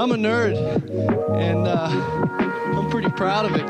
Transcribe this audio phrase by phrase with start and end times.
[0.00, 0.56] I'm a nerd,
[1.38, 1.90] and uh,
[2.74, 3.66] I'm pretty proud of it.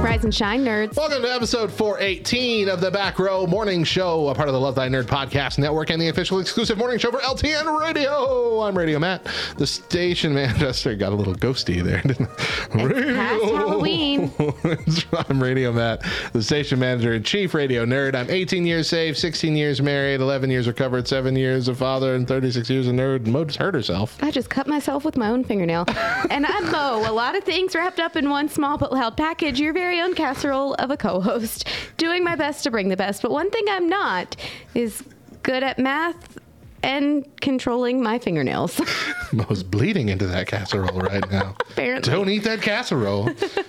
[0.00, 0.96] Rise and shine, nerds.
[0.96, 4.76] Welcome to episode 418 of the Back Row Morning Show, a part of the Love
[4.76, 8.60] Thy Nerd Podcast Network and the official exclusive morning show for LTN Radio.
[8.60, 9.26] I'm Radio Matt,
[9.58, 10.94] the station Manchester.
[10.96, 12.84] Got a little ghosty there, didn't I?
[12.84, 13.75] Radio.
[13.86, 14.32] Halloween.
[15.28, 18.14] I'm Radio Matt, the station manager and chief radio nerd.
[18.14, 22.26] I'm 18 years saved, 16 years married, 11 years recovered, 7 years a father, and
[22.26, 23.26] 36 years a nerd.
[23.26, 24.22] Mo just hurt herself.
[24.22, 25.84] I just cut myself with my own fingernail.
[26.30, 27.04] and I'm Mo.
[27.06, 29.60] A lot of things wrapped up in one small but loud package.
[29.60, 31.68] Your very own casserole of a co host.
[31.96, 33.22] Doing my best to bring the best.
[33.22, 34.36] But one thing I'm not
[34.74, 35.02] is
[35.42, 36.38] good at math
[36.86, 38.80] and controlling my fingernails.
[39.32, 41.56] Mo's bleeding into that casserole right now.
[41.70, 42.12] Apparently.
[42.12, 43.28] Don't eat that casserole.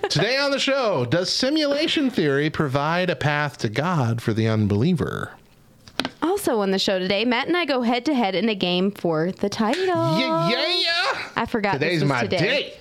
[0.09, 5.31] Today on the show, does simulation theory provide a path to God for the unbeliever?
[6.21, 8.91] also on the show today, Matt and I go head to head in a game
[8.91, 9.85] for the title.
[9.85, 11.29] Yeah, yeah, yeah.
[11.35, 12.37] I forgot this Today's was my today.
[12.37, 12.73] day.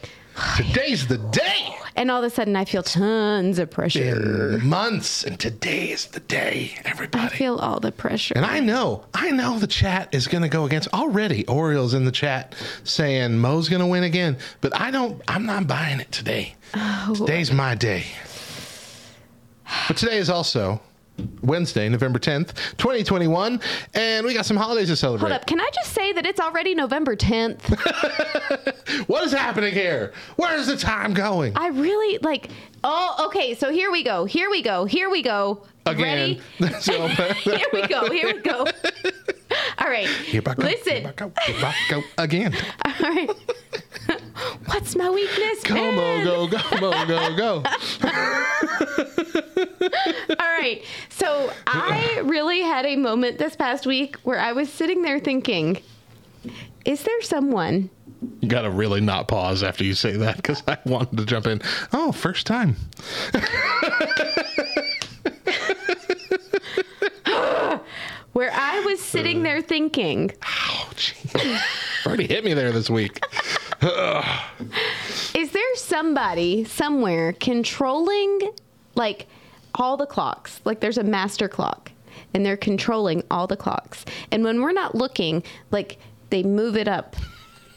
[0.56, 1.75] Today's the day.
[1.97, 4.55] And all of a sudden, I feel tons of pressure.
[4.55, 7.25] In months, and today is the day, everybody.
[7.25, 8.34] I feel all the pressure.
[8.37, 11.47] And I know, I know the chat is going to go against already.
[11.47, 15.23] Orioles in the chat saying Mo's going to win again, but I don't.
[15.27, 16.55] I'm not buying it today.
[16.75, 17.15] Oh.
[17.17, 18.05] Today's my day.
[19.89, 20.81] But today is also
[21.42, 23.61] Wednesday, November 10th, 2021,
[23.95, 25.28] and we got some holidays to celebrate.
[25.28, 25.47] Hold up.
[25.47, 27.62] Can I just say that it's already November 10th?
[29.09, 30.12] What is happening here?
[30.37, 31.53] Where's the time going?
[31.56, 32.48] I really like.
[32.84, 33.54] Oh, okay.
[33.54, 34.25] So here we go.
[34.25, 34.84] Here we go.
[34.84, 35.62] Here we go.
[35.86, 36.41] Again.
[36.60, 36.74] Ready?
[36.80, 38.10] So- here we go.
[38.10, 38.66] Here we go.
[39.78, 40.08] All right.
[40.08, 40.97] Here I go, Listen.
[41.02, 42.54] Here I go, here I go again.
[42.84, 43.30] All right.
[44.66, 45.62] What's my weakness?
[45.62, 46.24] Come on, man?
[46.24, 47.62] go, go, come on, go, go.
[50.38, 50.82] All right.
[51.08, 55.80] So I really had a moment this past week where I was sitting there thinking,
[56.84, 57.91] is there someone
[58.41, 61.47] You got to really not pause after you say that because I wanted to jump
[61.47, 61.60] in.
[61.92, 62.76] Oh, first time.
[68.36, 70.30] Where I was uh, sitting there thinking,
[70.94, 71.58] gee.
[72.06, 73.24] Already hit me there this week.
[75.34, 78.52] is there somebody somewhere controlling
[78.94, 79.26] like
[79.74, 80.60] all the clocks?
[80.66, 81.91] Like there's a master clock
[82.34, 84.04] and they're controlling all the clocks.
[84.30, 85.97] And when we're not looking, like
[86.28, 87.16] they move it up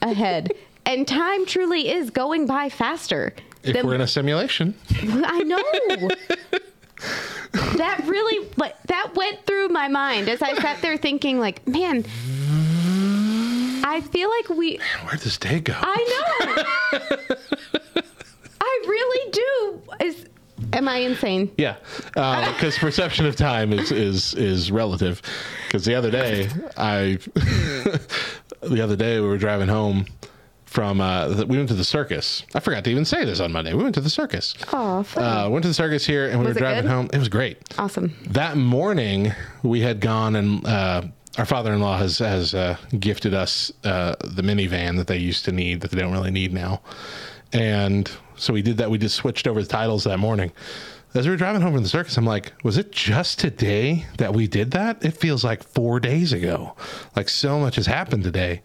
[0.02, 0.52] ahead.
[0.84, 3.32] and time truly is going by faster.
[3.62, 6.60] If than- we're in a simulation, I know.
[7.52, 12.04] That really like that went through my mind as I sat there thinking like, man,
[13.84, 15.74] I feel like we where'd this day go?
[15.76, 16.38] I
[16.92, 17.26] know.
[18.60, 19.82] I really do.
[20.04, 20.26] Is
[20.72, 21.50] am I insane?
[21.56, 21.76] yeah,
[22.16, 25.22] um, because perception of time is is is relative.
[25.66, 27.18] Because the other day, I
[28.60, 30.06] the other day we were driving home
[30.70, 32.44] from uh, the, we went to the circus.
[32.54, 33.74] I forgot to even say this on Monday.
[33.74, 34.54] We went to the circus.
[34.72, 35.04] Oh.
[35.16, 36.90] Uh, went to the circus here, and we Was were driving good?
[36.90, 37.10] home.
[37.12, 37.58] It was great.
[37.76, 38.14] awesome.
[38.28, 39.32] that morning
[39.64, 41.02] we had gone and uh,
[41.38, 45.80] our father-in-law has has uh, gifted us uh, the minivan that they used to need
[45.80, 46.80] that they don't really need now
[47.52, 50.52] and so we did that we just switched over the titles that morning
[51.14, 54.32] as we were driving home from the circus i'm like was it just today that
[54.34, 56.74] we did that it feels like four days ago
[57.16, 58.60] like so much has happened today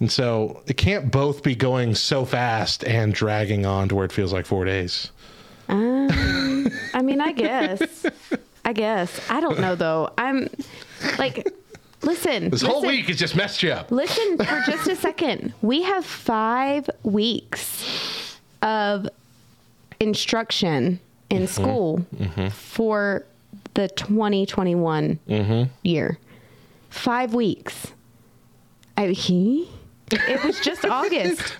[0.00, 4.12] and so it can't both be going so fast and dragging on to where it
[4.12, 5.10] feels like four days
[5.68, 8.06] Um, I mean, I guess.
[8.64, 9.20] I guess.
[9.30, 10.12] I don't know though.
[10.18, 10.48] I'm
[11.18, 11.46] like,
[12.02, 12.50] listen.
[12.50, 15.52] this whole week has just messed you up Listen for just a second.
[15.62, 19.08] We have five weeks of
[20.00, 21.00] instruction
[21.30, 21.46] in Mm-hmm.
[21.46, 22.06] school
[22.50, 23.24] for
[23.74, 25.70] the 2021 Mm-hmm.
[25.82, 26.18] year.
[26.90, 27.92] Five weeks.
[28.96, 29.68] I, he?
[30.12, 31.56] It was just August.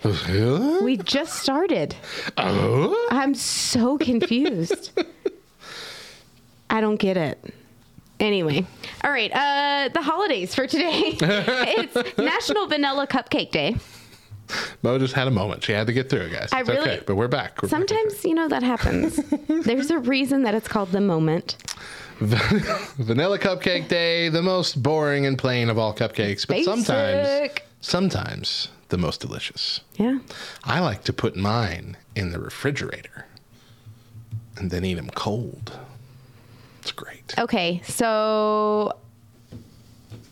[0.82, 1.94] We just started.
[2.36, 3.08] Oh?
[3.10, 4.92] I'm so confused.
[6.70, 7.42] I don't get it.
[8.18, 8.64] Anyway,
[9.04, 9.30] all right.
[9.32, 11.16] Uh, the holidays for today.
[11.20, 13.76] it's National Vanilla Cupcake Day.
[14.82, 15.62] Mo just had a moment.
[15.64, 16.48] She had to get through it, guys.
[16.52, 17.60] I It's really- okay, but we're back.
[17.60, 17.70] We're back.
[17.88, 19.16] Sometimes you know that happens.
[19.48, 21.56] There's a reason that it's called the moment.
[22.20, 26.64] Vanilla cupcake day, the most boring and plain of all cupcakes, but Basic.
[26.64, 27.50] sometimes
[28.88, 29.80] the most delicious.
[29.96, 30.18] Yeah.
[30.64, 33.26] I like to put mine in the refrigerator
[34.56, 35.78] and then eat them cold.
[36.80, 37.34] It's great.
[37.38, 38.96] Okay, so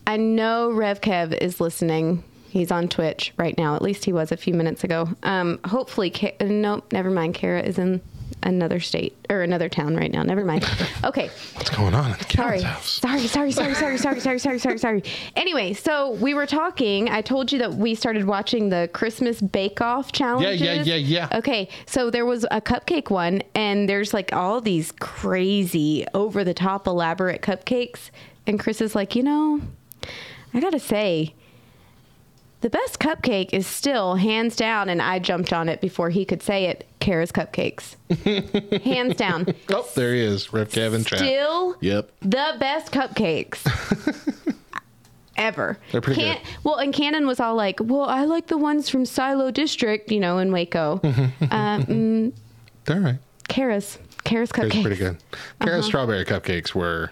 [0.06, 2.22] I know Rev Kev is listening.
[2.48, 3.74] He's on Twitch right now.
[3.74, 5.08] At least he was a few minutes ago.
[5.24, 7.34] Um, hopefully, Ka- nope, never mind.
[7.34, 8.00] Kara is in
[8.44, 10.22] another state or another town right now.
[10.22, 10.64] Never mind.
[11.04, 11.28] Okay.
[11.54, 12.62] What's going on at the Sorry.
[12.62, 12.86] House?
[12.88, 15.02] sorry, sorry, sorry, sorry, sorry, sorry, sorry, sorry, sorry.
[15.36, 17.10] Anyway, so we were talking.
[17.10, 20.60] I told you that we started watching the Christmas Bake Off challenges.
[20.62, 20.74] Yeah.
[20.74, 21.38] Yeah, yeah, yeah.
[21.38, 26.54] Okay, so there was a cupcake one, and there's like all these crazy, over the
[26.54, 28.10] top, elaborate cupcakes.
[28.46, 29.60] And Chris is like, you know,
[30.54, 31.34] I gotta say,
[32.64, 36.42] the best cupcake is still hands down, and I jumped on it before he could
[36.42, 36.86] say it.
[36.98, 37.96] Kara's cupcakes,
[38.82, 39.46] hands down.
[39.68, 40.50] Oh, there he is.
[40.50, 41.18] Rev Kevin chat.
[41.18, 42.10] Still Yep.
[42.22, 43.60] the best cupcakes
[45.36, 45.78] ever.
[45.92, 46.38] They're pretty good.
[46.62, 50.20] Well, and Cannon was all like, "Well, I like the ones from Silo District, you
[50.20, 51.00] know, in Waco."
[51.50, 52.32] um,
[52.86, 53.18] They're all right.
[53.48, 54.80] Kara's, Kara's They're cupcakes.
[54.82, 55.18] pretty good.
[55.60, 55.82] Kara's Uh-huh.
[55.82, 57.10] strawberry cupcakes were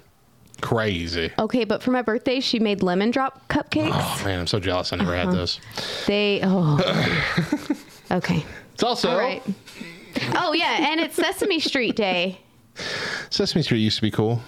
[0.62, 1.30] crazy.
[1.38, 3.90] Okay, but for my birthday, she made lemon drop cupcakes.
[3.92, 4.92] Oh man, I'm so jealous.
[4.92, 5.26] I never Uh-huh.
[5.26, 5.60] had those.
[6.06, 6.78] They oh.
[8.10, 8.44] okay.
[8.74, 9.42] It's also All right.
[10.36, 12.40] Oh yeah, and it's Sesame Street Day.
[13.30, 14.40] Sesame Street used to be cool.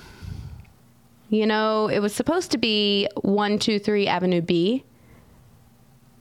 [1.30, 4.84] You know, it was supposed to be 123 Avenue B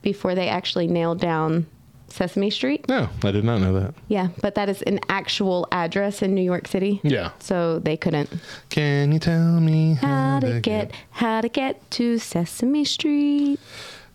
[0.02, 1.68] before they actually nailed down
[2.14, 2.88] Sesame Street.
[2.88, 3.96] No, I did not know that.
[4.08, 7.02] Yeah, but that is an actual address in New York City.
[7.04, 7.32] Yeah.
[7.40, 8.30] So they couldn't.
[8.70, 13.60] Can you tell me How to get how to get to Sesame Street.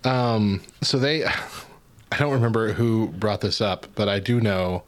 [0.05, 1.25] Um, so they,
[2.13, 4.85] I don't remember who brought this up, but I do know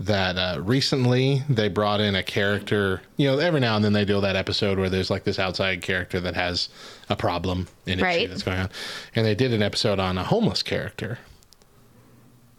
[0.00, 3.00] that uh, recently they brought in a character.
[3.16, 5.82] You know, every now and then they do that episode where there's like this outside
[5.82, 6.68] character that has
[7.08, 8.70] a problem and issue that's going on,
[9.14, 11.18] and they did an episode on a homeless character,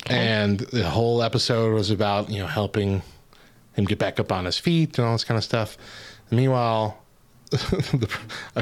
[0.08, 3.02] and the whole episode was about you know helping
[3.74, 5.78] him get back up on his feet and all this kind of stuff.
[6.32, 6.98] meanwhile,
[7.52, 8.10] the,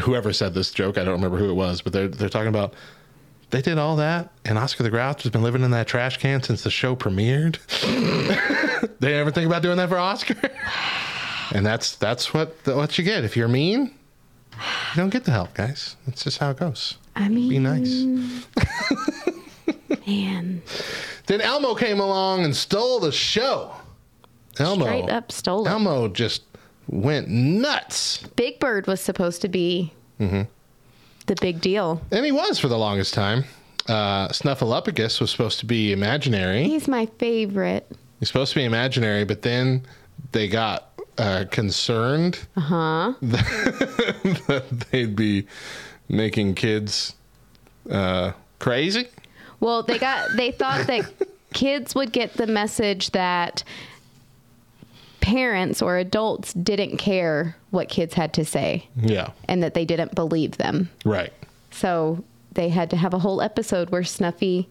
[0.02, 2.74] whoever said this joke, I don't remember who it was, but they're they're talking about
[3.50, 6.42] they did all that, and Oscar the Grouch has been living in that trash can
[6.42, 7.60] since the show premiered.
[9.00, 10.36] they never think about doing that for Oscar,
[11.54, 13.94] and that's that's what what you get if you're mean.
[14.54, 15.96] You don't get the help, guys.
[16.06, 16.98] That's just how it goes.
[17.16, 18.06] I mean, Be nice.
[20.08, 20.62] man,
[21.28, 23.74] Then Elmo came along and stole the show.
[24.60, 25.70] Elmo, straight up stole it.
[25.72, 26.44] Elmo just
[26.88, 28.18] went nuts.
[28.36, 30.44] Big Bird was supposed to be Mm-hmm.
[31.26, 32.02] the big deal.
[32.12, 33.46] And he was for the longest time.
[33.90, 36.64] Uh, Snuffleupagus was supposed to be imaginary.
[36.66, 37.90] He's my favorite.
[38.20, 39.86] He's supposed to be imaginary, but then
[40.32, 43.14] they got uh, concerned Uh huh.
[43.22, 45.48] that they'd be
[46.10, 47.16] making kids
[47.90, 49.08] uh, crazy.
[49.64, 51.12] Well, they got they thought that
[51.54, 53.64] kids would get the message that
[55.22, 60.14] parents or adults didn't care what kids had to say Yeah, and that they didn't
[60.16, 60.90] believe them.
[61.06, 61.32] right.
[61.72, 64.68] So they had to have a whole episode where Snuffy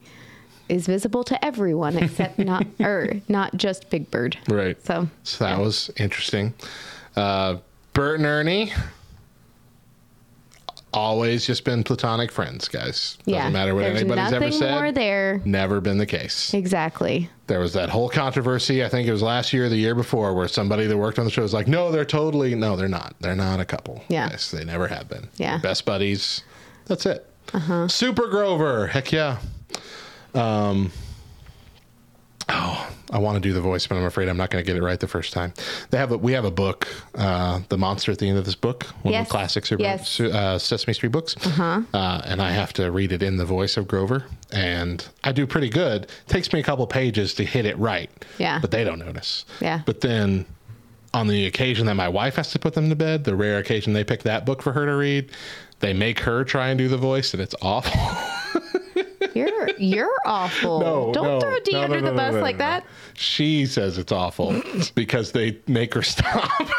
[0.69, 4.37] is visible to everyone except not or not just Big Bird.
[4.49, 4.81] Right.
[4.85, 6.55] So So that was interesting.
[7.17, 7.57] Uh,
[7.95, 8.73] Bert and Ernie,
[10.93, 13.17] always just been platonic friends, guys.
[13.27, 14.75] Doesn't yeah, matter what there's anybody's ever said.
[14.75, 15.41] more there.
[15.45, 16.53] Never been the case.
[16.55, 17.29] Exactly.
[17.47, 18.85] There was that whole controversy.
[18.85, 21.25] I think it was last year or the year before, where somebody that worked on
[21.25, 23.15] the show was like, "No, they're totally no, they're not.
[23.21, 24.05] They're not a couple.
[24.09, 24.29] Yeah.
[24.31, 25.29] Yes, they never have been.
[25.37, 25.59] Yeah.
[25.59, 26.43] best buddies.
[26.87, 27.29] That's it.
[27.53, 27.89] Uh-huh.
[27.89, 28.87] Super Grover.
[28.87, 29.39] Heck yeah.
[30.35, 30.91] Um.
[32.55, 34.77] Oh, I want to do the voice, but I'm afraid I'm not going to get
[34.77, 35.55] it right the first time.
[35.91, 38.55] They have a, we have a book, uh, the monster at the end of this
[38.55, 40.19] book, one of the classics of Yes.
[40.21, 41.83] uh, Sesame Street books, uh-huh.
[42.25, 45.69] and I have to read it in the voice of Grover, and I do pretty
[45.71, 46.09] good.
[46.29, 48.59] takes me a couple pages to hit it right, Yeah.
[48.61, 49.45] but they don't notice.
[49.61, 49.81] Yeah.
[49.87, 50.45] But then
[51.15, 53.93] on the occasion that my wife has to put them to bed, the rare occasion
[53.93, 55.31] they pick that book for her to read,
[55.81, 58.01] they make her try and do the voice, and it's awful.
[59.35, 60.81] You're you're awful.
[60.81, 62.85] No, Don't no, throw D no, under the bus like that.
[63.15, 64.61] She says it's awful
[64.95, 66.51] because they make her stop.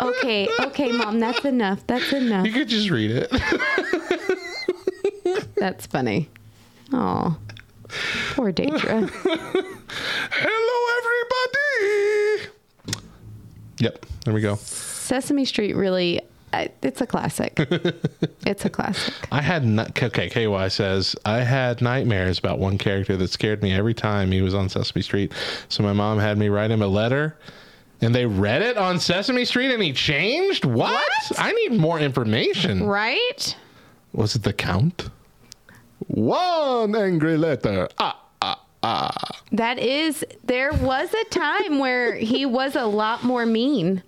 [0.00, 1.86] Okay, okay, mom, that's enough.
[1.86, 2.46] That's enough.
[2.46, 3.30] you could just read it.
[5.56, 6.30] That's funny.
[6.92, 7.36] Oh,
[8.32, 9.10] poor Daedra.
[10.32, 13.06] Hello, everybody.
[13.78, 14.56] Yep, there we go.
[14.56, 16.20] Sesame Street really,
[16.52, 17.54] it's a classic.
[18.46, 19.14] it's a classic.
[19.30, 20.28] I had ni- okay.
[20.28, 24.54] KY says I had nightmares about one character that scared me every time he was
[24.54, 25.32] on Sesame Street.
[25.68, 27.36] So my mom had me write him a letter
[28.02, 30.64] And they read it on Sesame Street and he changed?
[30.64, 30.92] What?
[31.28, 31.38] What?
[31.38, 32.84] I need more information.
[32.84, 33.54] Right?
[34.12, 35.10] Was it the count?
[36.06, 37.88] One angry letter.
[37.98, 39.40] Ah, ah, ah.
[39.52, 44.02] That is, there was a time where he was a lot more mean.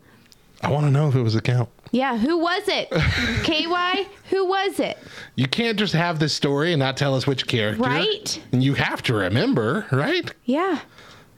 [0.62, 1.68] I want to know if it was the count.
[1.92, 2.90] Yeah, who was it?
[3.44, 4.98] KY, who was it?
[5.36, 7.82] You can't just have this story and not tell us which character.
[7.82, 8.42] Right?
[8.50, 10.32] And you have to remember, right?
[10.44, 10.80] Yeah.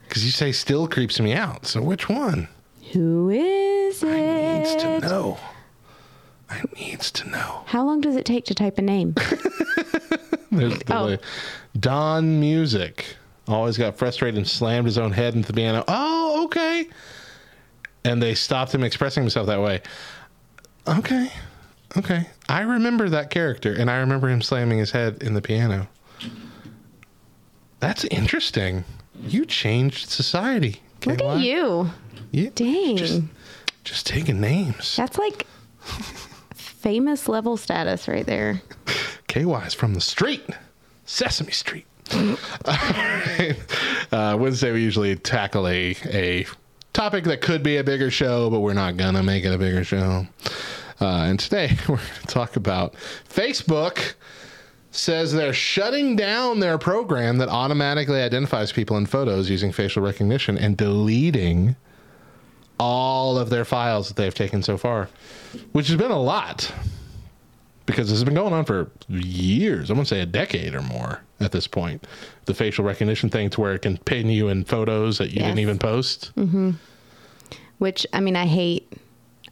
[0.07, 1.65] Because you say still creeps me out.
[1.65, 2.47] So which one?
[2.93, 4.07] Who is it?
[4.07, 5.37] I needs to know.
[6.49, 7.63] I needs to know.
[7.65, 9.13] How long does it take to type a name?
[10.51, 11.05] There's the Oh.
[11.07, 11.19] way.
[11.77, 15.83] Don Music always got frustrated and slammed his own head into the piano.
[15.87, 16.87] Oh, okay.
[18.05, 19.81] And they stopped him expressing himself that way.
[20.87, 21.31] Okay.
[21.97, 22.27] Okay.
[22.49, 25.87] I remember that character and I remember him slamming his head in the piano.
[27.79, 28.83] That's interesting.
[29.21, 30.81] You changed society.
[31.05, 31.89] Look at you.
[32.31, 32.97] Yeah, Dang.
[32.97, 33.21] Just,
[33.83, 34.95] just taking names.
[34.95, 35.45] That's like
[36.53, 38.61] famous level status right there.
[39.27, 40.43] KY is from the street,
[41.05, 41.85] Sesame Street.
[44.11, 46.45] Uh, Wednesday, we usually tackle a, a
[46.95, 49.83] topic that could be a bigger show, but we're not to make it a bigger
[49.83, 50.25] show.
[51.01, 52.95] Uh, and today, we're going to talk about
[53.29, 54.13] Facebook
[54.91, 60.57] says they're shutting down their program that automatically identifies people in photos using facial recognition
[60.57, 61.75] and deleting
[62.79, 65.09] all of their files that they've taken so far,
[65.73, 66.71] which has been a lot
[67.85, 69.89] because this has been going on for years.
[69.89, 72.05] I'm to say a decade or more at this point.
[72.45, 75.59] The facial recognition thing to where it can pin you in photos that you didn't
[75.59, 76.31] even post.
[76.35, 76.71] Mm-hmm.
[77.77, 78.91] Which, I mean, I hate.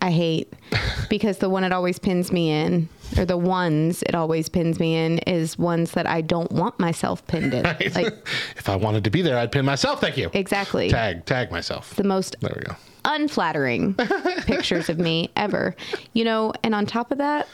[0.02, 0.52] I hate
[1.10, 4.96] because the one it always pins me in, or the ones it always pins me
[4.96, 7.64] in, is ones that I don't want myself pinned in.
[7.74, 7.96] Right?
[7.96, 8.14] Like,
[8.58, 10.02] if I wanted to be there, I'd pin myself.
[10.02, 10.30] Thank you.
[10.34, 10.90] exactly.
[10.90, 11.96] Tag, tag myself.
[11.96, 12.76] The most There we go.
[13.06, 13.94] unflattering
[14.46, 15.74] pictures of me ever.
[16.12, 17.48] You know, and on top of that,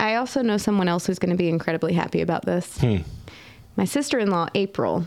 [0.00, 2.78] I also know someone else who's going to be incredibly happy about this.
[2.78, 2.98] Hmm.
[3.76, 5.06] My sister in law, April,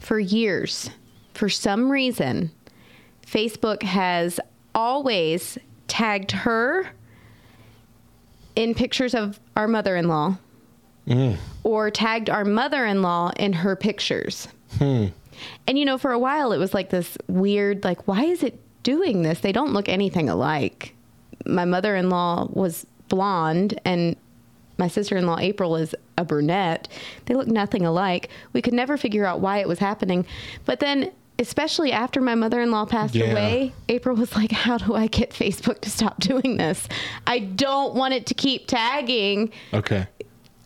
[0.00, 0.90] for years,
[1.34, 2.50] for some reason,
[3.26, 4.40] Facebook has
[4.74, 5.58] always
[5.88, 6.88] tagged her
[8.54, 10.38] in pictures of our mother in law
[11.06, 11.32] hmm.
[11.62, 14.48] or tagged our mother in law in her pictures.
[14.78, 15.06] Hmm.
[15.66, 18.58] And you know, for a while it was like this weird, like, why is it
[18.82, 19.40] doing this?
[19.40, 20.94] They don't look anything alike.
[21.44, 24.16] My mother in law was blonde and
[24.78, 26.88] my sister in law April is a brunette.
[27.24, 28.28] They look nothing alike.
[28.52, 30.26] We could never figure out why it was happening.
[30.66, 33.32] But then, especially after my mother in law passed Yeah.
[33.32, 36.88] away, April was like, How do I get Facebook to stop doing this?
[37.26, 39.50] I don't want it to keep tagging.
[39.72, 40.06] Okay.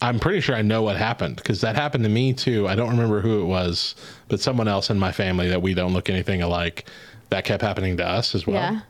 [0.02, 2.66] I'm pretty sure I know what happened because that happened to me too.
[2.66, 3.94] I don't remember who it was,
[4.28, 6.86] but someone else in my family that we don't look anything alike.
[7.28, 8.56] That kept happening to us as well.
[8.56, 8.80] Yeah.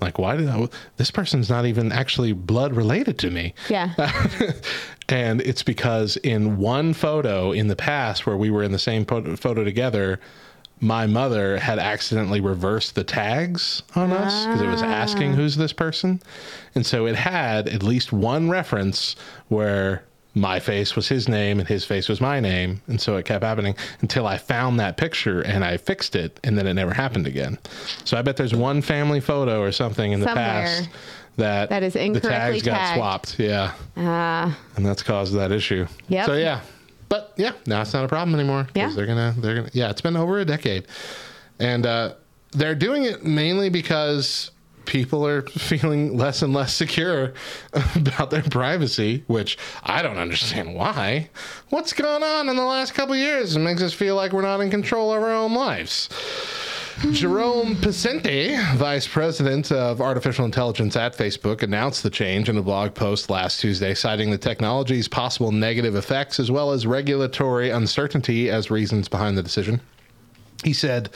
[0.00, 3.54] Like, why did I, this person's not even actually blood related to me?
[3.68, 3.94] Yeah.
[5.08, 9.04] and it's because in one photo in the past where we were in the same
[9.04, 10.18] photo, photo together,
[10.80, 15.36] my mother had accidentally reversed the tags on us because it was asking ah.
[15.36, 16.20] who's this person.
[16.74, 19.14] And so it had at least one reference
[19.48, 22.80] where my face was his name and his face was my name.
[22.86, 26.56] And so it kept happening until I found that picture and I fixed it and
[26.56, 27.58] then it never happened again.
[28.04, 30.88] So I bet there's one family photo or something in the past
[31.36, 32.96] that, that is the incorrectly tags got tagged.
[32.98, 33.38] swapped.
[33.38, 35.86] Yeah Ah, and that's caused that issue.
[36.08, 36.26] Yeah.
[36.26, 36.60] So yeah,
[37.08, 38.68] but yeah, now it's not a problem anymore.
[38.74, 38.92] Yeah.
[38.94, 39.70] They're gonna, they're gonna.
[39.72, 40.86] Yeah, it's been over a decade,
[41.58, 42.14] and uh,
[42.52, 44.50] they're doing it mainly because
[44.90, 47.32] people are feeling less and less secure
[47.94, 51.30] about their privacy, which I don't understand why.
[51.70, 53.56] What's gone on in the last couple years?
[53.56, 56.08] It makes us feel like we're not in control of our own lives.
[57.12, 62.94] Jerome Pesenti, vice president of artificial intelligence at Facebook, announced the change in a blog
[62.94, 68.70] post last Tuesday, citing the technology's possible negative effects as well as regulatory uncertainty as
[68.70, 69.80] reasons behind the decision.
[70.62, 71.08] He said,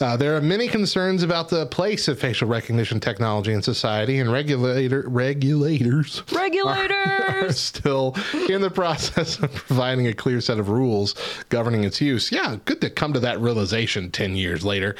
[0.00, 4.32] uh, There are many concerns about the place of facial recognition technology in society, and
[4.32, 7.60] regulator, regulators are regulators.
[7.60, 8.16] still
[8.48, 11.14] in the process of providing a clear set of rules
[11.50, 12.32] governing its use.
[12.32, 14.96] Yeah, good to come to that realization 10 years later.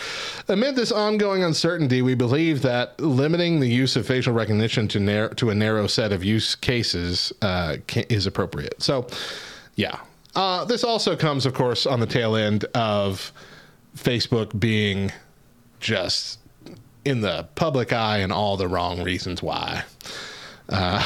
[0.48, 5.28] Amid this ongoing uncertainty, we believe that limiting the use of facial recognition to, nar-
[5.30, 8.80] to a narrow set of use cases uh, ca is appropriate.
[8.82, 9.08] So,
[9.74, 9.98] yeah.
[10.36, 13.32] Uh, this also comes, of course, on the tail end of
[13.96, 15.12] Facebook being
[15.80, 16.38] just
[17.04, 19.84] in the public eye and all the wrong reasons why.
[20.68, 21.02] Uh,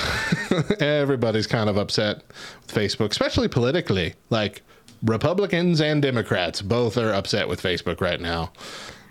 [0.80, 2.22] everybody's kind of upset
[2.62, 4.14] with Facebook, especially politically.
[4.30, 4.62] Like
[5.02, 8.52] Republicans and Democrats both are upset with Facebook right now.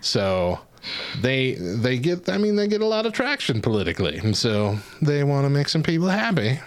[0.00, 0.60] So
[1.20, 5.24] they they get I mean they get a lot of traction politically, and so they
[5.24, 6.60] want to make some people happy.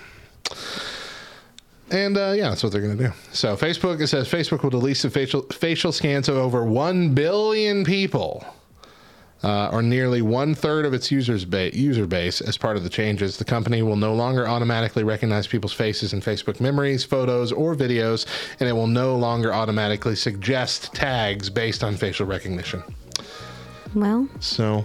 [1.89, 3.13] And uh, yeah, that's what they're going to do.
[3.31, 7.85] So Facebook, it says Facebook will delete the facial facial scans of over one billion
[7.85, 8.45] people,
[9.41, 12.41] uh, or nearly one third of its users ba- user base.
[12.41, 16.19] As part of the changes, the company will no longer automatically recognize people's faces in
[16.19, 18.25] Facebook memories, photos, or videos,
[18.59, 22.83] and it will no longer automatically suggest tags based on facial recognition.
[23.95, 24.83] Well, So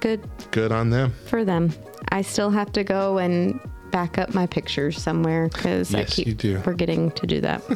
[0.00, 0.20] good
[0.50, 1.14] good on them.
[1.26, 1.72] for them.
[2.10, 3.58] I still have to go and
[3.94, 7.62] back up my pictures somewhere because I keep forgetting to do that.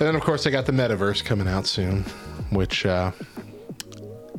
[0.00, 2.04] And then, of course, I got the metaverse coming out soon,
[2.50, 3.10] which uh,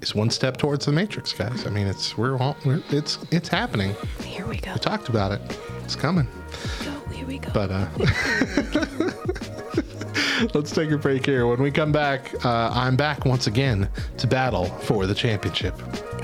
[0.01, 1.67] is one step towards the Matrix, guys.
[1.67, 3.93] I mean, it's we're all we're, it's it's happening.
[4.23, 4.71] Here we go.
[4.71, 5.41] We talked about it.
[5.83, 6.29] It's coming.
[7.11, 7.51] Here we go.
[7.53, 7.89] But uh,
[10.53, 11.45] let's take a break here.
[11.45, 15.75] When we come back, uh, I'm back once again to battle for the championship.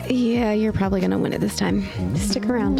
[0.10, 1.84] Yeah, you're probably going to win it this time.
[2.16, 2.80] Stick around.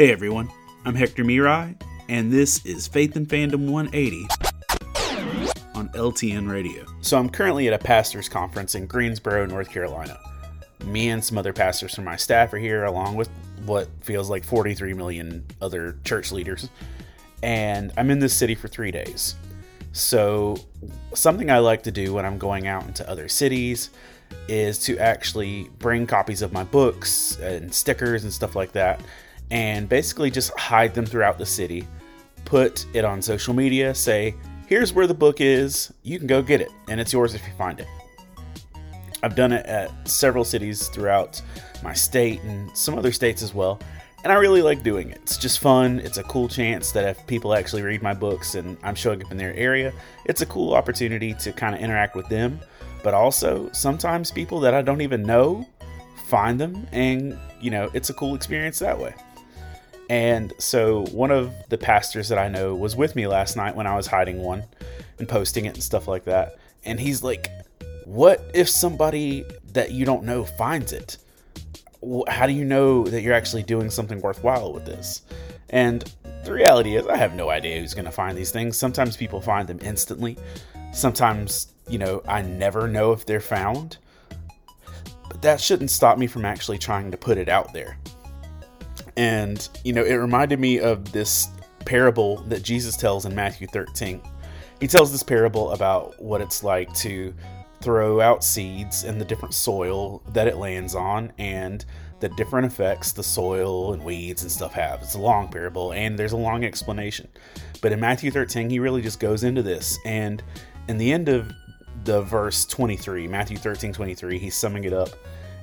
[0.00, 0.50] Hey everyone,
[0.86, 1.78] I'm Hector Miray,
[2.08, 4.26] and this is Faith and Fandom 180
[5.74, 6.86] on LTN Radio.
[7.02, 10.18] So I'm currently at a pastor's conference in Greensboro, North Carolina.
[10.86, 13.28] Me and some other pastors from my staff are here, along with
[13.66, 16.70] what feels like 43 million other church leaders.
[17.42, 19.34] And I'm in this city for three days.
[19.92, 20.56] So,
[21.12, 23.90] something I like to do when I'm going out into other cities
[24.48, 29.02] is to actually bring copies of my books and stickers and stuff like that,
[29.50, 31.86] and basically just hide them throughout the city.
[32.44, 34.34] Put it on social media, say,
[34.66, 37.52] here's where the book is, you can go get it, and it's yours if you
[37.58, 37.86] find it.
[39.22, 41.42] I've done it at several cities throughout
[41.82, 43.78] my state and some other states as well.
[44.22, 45.18] And I really like doing it.
[45.22, 45.98] It's just fun.
[46.00, 49.30] It's a cool chance that if people actually read my books and I'm showing up
[49.30, 49.92] in their area,
[50.26, 52.60] it's a cool opportunity to kind of interact with them.
[53.02, 55.66] But also, sometimes people that I don't even know
[56.26, 59.14] find them, and you know, it's a cool experience that way.
[60.10, 63.86] And so, one of the pastors that I know was with me last night when
[63.86, 64.64] I was hiding one
[65.20, 66.58] and posting it and stuff like that.
[66.84, 67.48] And he's like,
[68.06, 71.18] What if somebody that you don't know finds it?
[72.26, 75.22] How do you know that you're actually doing something worthwhile with this?
[75.68, 78.76] And the reality is, I have no idea who's going to find these things.
[78.76, 80.36] Sometimes people find them instantly.
[80.92, 83.98] Sometimes, you know, I never know if they're found.
[85.28, 87.96] But that shouldn't stop me from actually trying to put it out there.
[89.16, 91.48] And, you know, it reminded me of this
[91.84, 94.20] parable that Jesus tells in Matthew 13.
[94.80, 97.34] He tells this parable about what it's like to
[97.80, 101.84] throw out seeds in the different soil that it lands on and
[102.20, 105.00] the different effects the soil and weeds and stuff have.
[105.02, 107.28] It's a long parable and there's a long explanation.
[107.80, 109.98] But in Matthew 13, he really just goes into this.
[110.04, 110.42] And
[110.88, 111.50] in the end of
[112.04, 115.10] the verse 23, Matthew 13, 23, he's summing it up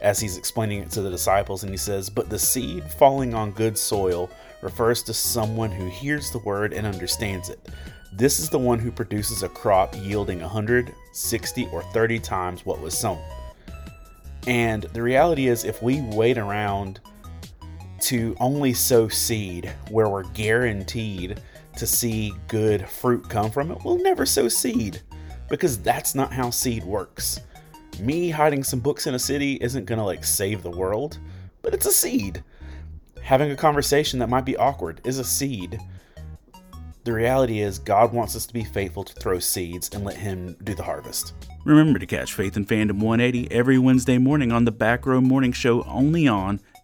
[0.01, 1.63] as he's explaining it to the disciples.
[1.63, 4.29] And he says, But the seed falling on good soil
[4.61, 7.69] refers to someone who hears the word and understands it.
[8.13, 12.81] This is the one who produces a crop yielding 100, 60, or 30 times what
[12.81, 13.21] was sown.
[14.47, 16.99] And the reality is, if we wait around
[17.99, 21.41] to only sow seed where we're guaranteed
[21.75, 25.01] to see good fruit come from it, we'll never sow seed
[25.49, 27.41] because that's not how seed works.
[27.99, 31.17] Me hiding some books in a city isn't gonna like save the world,
[31.61, 32.43] but it's a seed.
[33.21, 35.79] Having a conversation that might be awkward is a seed.
[37.03, 40.55] The reality is, God wants us to be faithful to throw seeds and let Him
[40.63, 41.33] do the harvest.
[41.63, 45.53] Remember to catch Faith and Fandom 180 every Wednesday morning on the Back Row Morning
[45.53, 46.59] Show only on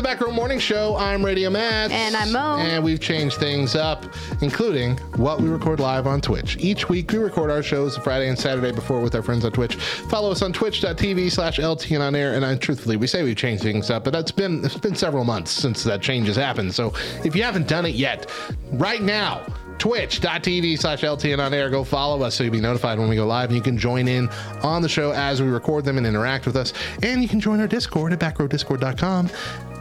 [0.00, 0.96] The Back Row Morning Show.
[0.96, 1.90] I'm Radio Matt.
[1.90, 2.56] And I'm Mo.
[2.56, 4.06] And we've changed things up,
[4.40, 6.56] including what we record live on Twitch.
[6.58, 9.74] Each week, we record our shows Friday and Saturday before with our friends on Twitch.
[9.74, 12.32] Follow us on twitch.tv slash LTN on air.
[12.32, 15.24] And I, truthfully, we say we've changed things up, but that's been, it's been several
[15.24, 16.74] months since that change has happened.
[16.74, 18.30] So if you haven't done it yet,
[18.72, 19.44] right now,
[19.76, 21.68] twitch.tv slash LTN on air.
[21.68, 23.50] Go follow us so you'll be notified when we go live.
[23.50, 24.30] And you can join in
[24.62, 26.72] on the show as we record them and interact with us.
[27.02, 29.30] And you can join our Discord at backrowdiscord.com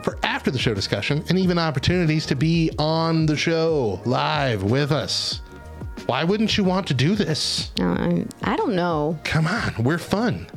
[0.10, 4.92] for after the show discussion and even opportunities to be on the show live with
[4.92, 5.42] us.
[6.06, 7.72] Why wouldn't you want to do this?
[7.80, 9.20] Uh, I don't know.
[9.24, 10.48] Come on, we're fun.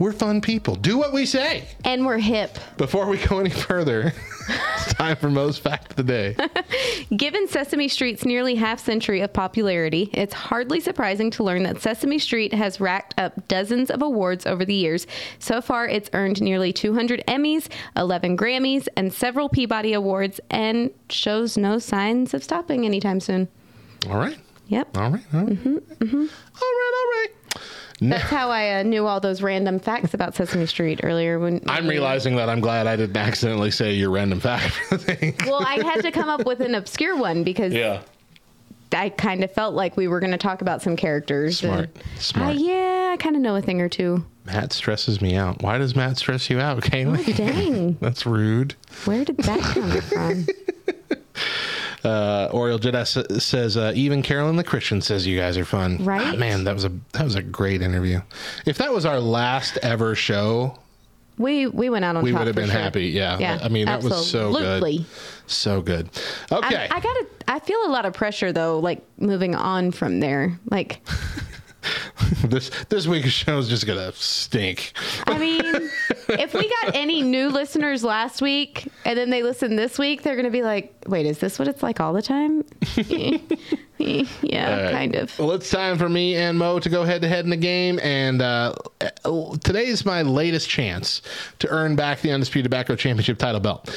[0.00, 0.74] We're fun people.
[0.74, 1.68] Do what we say.
[1.84, 2.58] And we're hip.
[2.76, 4.12] Before we go any further,
[4.48, 6.36] it's time for Mo's fact of the day.
[7.16, 12.18] Given Sesame Street's nearly half century of popularity, it's hardly surprising to learn that Sesame
[12.18, 15.06] Street has racked up dozens of awards over the years.
[15.38, 21.56] So far, it's earned nearly 200 Emmys, 11 Grammys, and several Peabody Awards, and shows
[21.56, 23.48] no signs of stopping anytime soon.
[24.08, 24.38] All right.
[24.68, 24.96] Yep.
[24.96, 25.22] All right.
[25.32, 25.52] All right.
[25.52, 26.16] Mm-hmm, mm-hmm.
[26.16, 26.92] All right.
[26.96, 27.28] All right.
[28.00, 31.38] That's how I uh, knew all those random facts about Sesame Street earlier.
[31.38, 34.78] When I'm realizing that I'm glad I didn't accidentally say your random fact.
[35.46, 38.02] well, I had to come up with an obscure one because yeah.
[38.92, 41.58] I kind of felt like we were going to talk about some characters.
[41.58, 41.90] Smart.
[42.18, 42.56] Smart.
[42.56, 44.24] Yeah, I kind of know a thing or two.
[44.44, 45.62] Matt stresses me out.
[45.62, 47.28] Why does Matt stress you out, Kaylee?
[47.28, 47.92] Oh, dang.
[48.00, 48.74] That's rude.
[49.04, 50.46] Where did that come from?
[52.04, 56.04] Uh, Oriole Jedi says uh, even Carolyn the Christian says you guys are fun.
[56.04, 56.34] Right?
[56.34, 58.20] Ah, man, that was a that was a great interview.
[58.66, 60.78] If that was our last ever show,
[61.38, 62.78] We we went out on we would have been sure.
[62.78, 63.06] happy.
[63.06, 63.38] Yeah.
[63.38, 65.06] Yeah, I mean, that was so good.
[65.46, 66.08] So good.
[66.52, 66.88] Okay.
[66.90, 67.26] I, I gotta.
[67.48, 68.78] I feel a lot of pressure though.
[68.78, 70.58] Like moving on from there.
[70.70, 71.00] Like,
[72.44, 74.92] this this week's show is just gonna stink.
[75.26, 75.90] I mean,
[76.28, 80.36] if we got any new listeners last week and then they listen this week, they're
[80.36, 82.64] gonna be like, "Wait, is this what it's like all the time?"
[83.98, 84.92] yeah, right.
[84.92, 85.36] kind of.
[85.38, 87.98] Well, it's time for me and Mo to go head to head in the game,
[88.00, 88.74] and uh,
[89.62, 91.20] today is my latest chance
[91.58, 93.90] to earn back the Undisputed Tobacco Championship title belt.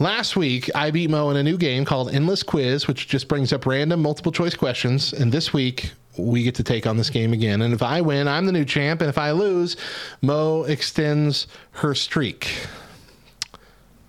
[0.00, 3.52] Last week, I beat Mo in a new game called Endless Quiz, which just brings
[3.52, 5.12] up random multiple choice questions.
[5.12, 7.62] And this week, we get to take on this game again.
[7.62, 9.00] And if I win, I'm the new champ.
[9.00, 9.76] And if I lose,
[10.22, 12.66] Mo extends her streak.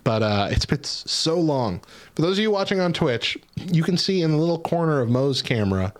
[0.03, 1.81] But uh, it's been so long.
[2.15, 5.09] For those of you watching on Twitch, you can see in the little corner of
[5.09, 5.93] Mo's camera,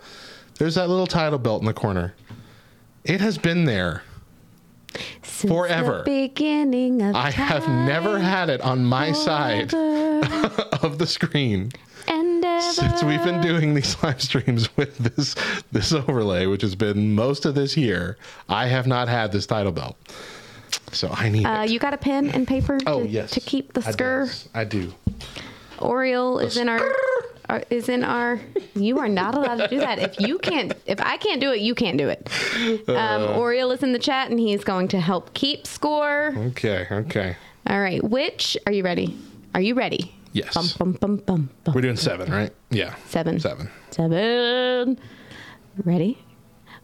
[0.58, 2.14] there's that little title belt in the corner.
[3.04, 4.04] It has been there
[5.22, 6.04] Since forever.
[6.04, 11.72] The beginning of I have never had it on my side of the screen
[12.08, 15.34] and since we've been doing these live streams with this
[15.72, 18.16] this overlay, which has been most of this year.
[18.48, 19.96] I have not had this title belt,
[20.92, 21.70] so I need Uh, it.
[21.70, 24.48] you got a pen and paper oh to, yes, to keep the does.
[24.54, 24.92] I do.
[25.78, 26.90] Oriole is in our,
[27.50, 28.40] our is in our.
[28.74, 29.98] You are not allowed to do that.
[29.98, 32.28] If you can't, if I can't do it, you can't do it.
[32.88, 33.36] Um, Uh.
[33.38, 36.34] Oriole is in the chat and he's going to help keep score.
[36.36, 37.36] Okay, okay.
[37.66, 38.02] All right.
[38.02, 39.16] Which are you ready?
[39.54, 40.14] Are you ready?
[40.36, 40.52] Yes.
[40.54, 41.74] Bum, bum, bum, bum, bum.
[41.74, 42.52] We're doing seven, right?
[42.68, 42.94] Yeah.
[43.06, 43.40] Seven.
[43.40, 43.70] Seven.
[43.90, 45.00] Seven.
[45.82, 46.18] Ready?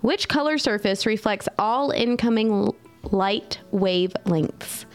[0.00, 2.72] Which color surface reflects all incoming
[3.10, 4.86] light wavelengths?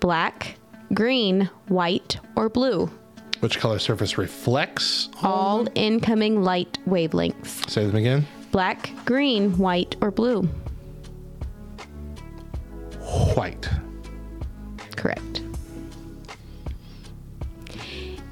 [0.00, 0.56] Black,
[0.92, 2.90] green, white, or blue?
[3.38, 5.08] Which color surface reflects?
[5.22, 7.70] All incoming light wavelengths.
[7.70, 8.26] Say them again.
[8.50, 10.42] Black, green, white, or blue?
[13.36, 13.68] White.
[14.96, 15.41] Correct.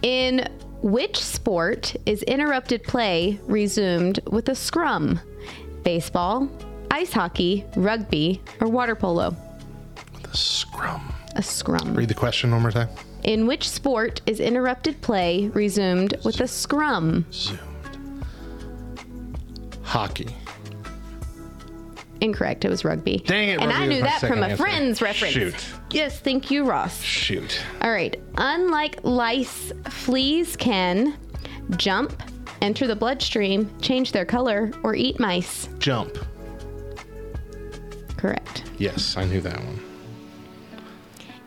[0.02, 0.48] In
[0.82, 5.20] which sport is interrupted play resumed with a scrum?
[5.82, 6.48] Baseball,
[6.90, 9.36] ice hockey, rugby, or water polo?
[10.22, 11.12] The scrum.
[11.36, 11.94] A scrum.
[11.94, 12.88] Read the question one more time.
[13.24, 17.26] In which sport is interrupted play resumed with a scrum?
[19.82, 20.34] Hockey.
[22.20, 22.64] Incorrect.
[22.64, 23.18] It was rugby.
[23.26, 24.62] Dang it, And rugby I was knew my that from second a answer.
[24.62, 25.32] friend's reference.
[25.34, 25.66] Shoot.
[25.90, 27.00] Yes, thank you, Ross.
[27.02, 27.62] Shoot.
[27.82, 28.20] All right.
[28.36, 31.16] Unlike lice, fleas can
[31.76, 32.22] jump,
[32.60, 35.68] enter the bloodstream, change their color, or eat mice.
[35.78, 36.16] Jump.
[38.16, 38.64] Correct.
[38.78, 39.80] Yes, I knew that one.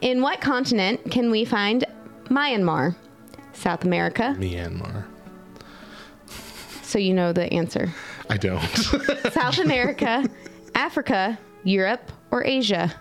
[0.02, 1.86] In what continent can we find
[2.26, 2.96] Myanmar?
[3.54, 4.36] South America.
[4.40, 5.06] Myanmar.
[6.82, 7.94] So you know the answer.
[8.30, 8.62] I don't.
[9.32, 10.24] South America,
[10.76, 12.94] Africa, Europe, or Asia?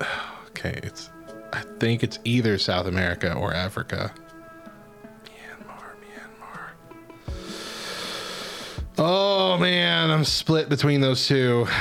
[0.48, 1.10] okay, it's.
[1.52, 4.12] I think it's either South America or Africa.
[5.24, 7.38] Myanmar, Myanmar.
[8.98, 11.66] Oh man, I'm split between those two.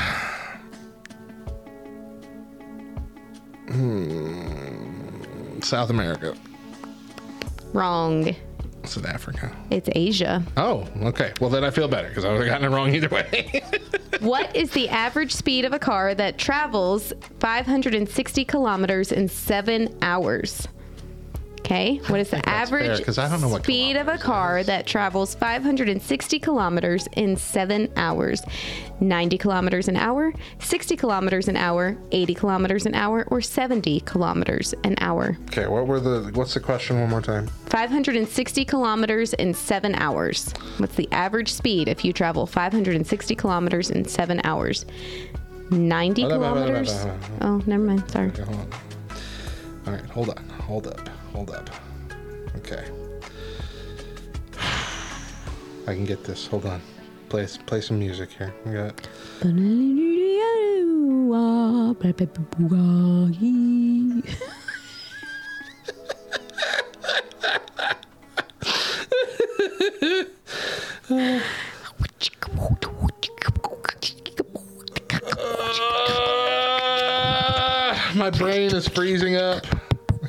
[3.68, 5.60] Hmm.
[5.60, 6.34] South America.
[7.74, 8.34] Wrong.
[8.86, 9.56] Is it Africa?
[9.72, 10.44] It's Asia.
[10.58, 11.34] Oh, okay.
[11.42, 13.64] Well, then I feel better because I would have gotten it wrong either way.
[14.22, 20.68] What is the average speed of a car that travels 560 kilometers in seven hours?
[21.66, 24.86] Okay, what is the average fair, I don't know what speed of a car that
[24.86, 28.44] travels 560 kilometers in seven hours?
[29.00, 34.76] 90 kilometers an hour, 60 kilometers an hour, 80 kilometers an hour, or 70 kilometers
[34.84, 35.36] an hour?
[35.48, 36.30] Okay, what were the?
[36.36, 37.00] What's the question?
[37.02, 37.48] One more time.
[37.66, 40.54] 560 kilometers in seven hours.
[40.78, 44.86] What's the average speed if you travel 560 kilometers in seven hours?
[45.72, 46.92] 90 Hold up, hold up, hold up, kilometers.
[46.94, 48.12] hold up, hold Oh, never mind.
[48.12, 48.28] Sorry.
[48.28, 48.70] Okay, hold on.
[49.88, 51.70] All right, hold on, hold up, hold up.
[52.58, 52.86] Okay.
[55.88, 56.48] I can get this.
[56.48, 56.82] Hold on.
[57.28, 58.54] Play play some music here.
[58.66, 59.08] We got.
[78.16, 79.66] My brain is freezing up.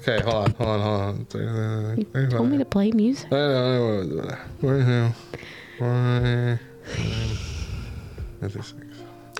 [0.08, 1.00] Okay, hold on, hold on, hold
[1.34, 2.06] on.
[2.14, 3.26] You told me to play music.
[3.32, 4.36] I know.
[4.60, 5.12] Where now?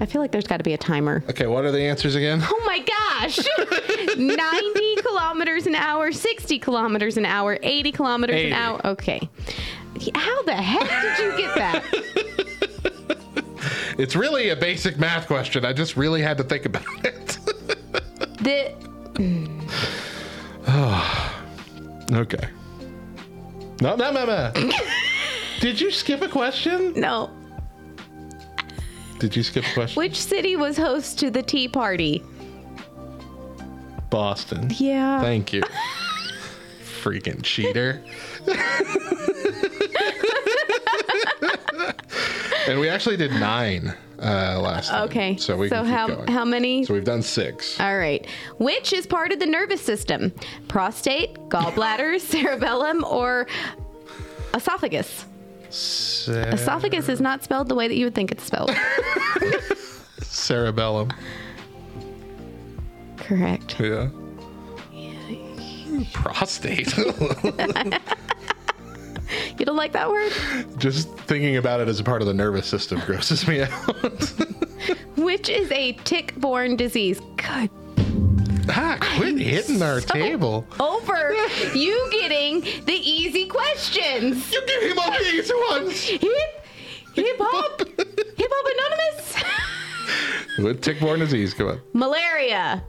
[0.00, 1.22] I feel like there's got to be a timer.
[1.30, 2.40] Okay, what are the answers again?
[2.42, 3.38] Oh my gosh!
[4.16, 8.46] 90 kilometers an hour, 60 kilometers an hour, 80 kilometers 80.
[8.48, 8.86] an hour.
[8.88, 9.30] Okay.
[10.16, 11.84] How the heck did you get that?
[13.98, 15.64] It's really a basic math question.
[15.64, 17.38] I just really had to think about it.
[18.42, 18.74] The
[22.12, 22.48] okay.
[23.80, 24.52] No, no, no, no.
[25.60, 26.98] Did you skip a question?
[26.98, 27.30] no.
[29.18, 29.98] Did you skip a question?
[29.98, 32.22] Which city was host to the Tea Party?
[34.10, 34.70] Boston.
[34.76, 35.20] Yeah.
[35.20, 35.62] Thank you.
[37.02, 38.02] Freaking cheater.
[42.68, 45.04] and we actually did nine uh, last time.
[45.08, 45.36] Okay.
[45.36, 46.28] So we so can keep how going.
[46.28, 46.84] how many?
[46.84, 47.78] So we've done six.
[47.80, 48.26] All right.
[48.58, 50.32] Which is part of the nervous system?
[50.68, 53.46] Prostate, gallbladder, cerebellum, or
[54.54, 55.26] esophagus?
[55.68, 58.74] Esophagus is not spelled the way that you would think it's spelled.
[60.22, 61.12] Cerebellum.
[63.16, 63.78] Correct.
[63.80, 64.08] Yeah.
[66.12, 66.94] Prostate.
[69.58, 70.32] You don't like that word?
[70.78, 73.72] Just thinking about it as a part of the nervous system grosses me out.
[75.16, 77.20] Which is a tick-borne disease?
[77.36, 77.70] Good.
[78.68, 80.66] ah, quit hitting our table.
[80.78, 81.32] Over
[81.74, 84.52] you getting the easy questions.
[84.52, 86.00] You give him all the easy ones.
[86.02, 86.20] Hip,
[87.14, 89.42] hip hop, hip hop anonymous.
[90.58, 91.80] With tick-borne disease, come on.
[91.92, 92.82] Malaria,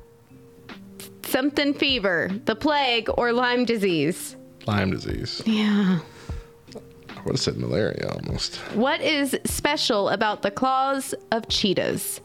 [1.26, 4.36] something fever, the plague, or Lyme disease.
[4.66, 5.42] Lyme disease.
[5.46, 6.00] Yeah.
[7.28, 8.56] Would have said malaria almost.
[8.74, 12.22] What is special about the claws of cheetahs?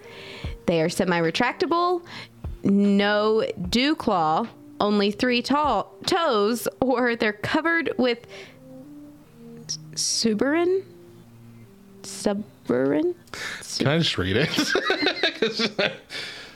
[0.66, 2.04] They are semi retractable,
[2.62, 4.46] no dew claw,
[4.78, 8.28] only three tall toes, or they're covered with
[9.96, 10.84] suberin?
[12.02, 13.16] Suberin?
[13.78, 15.92] Can I just read it?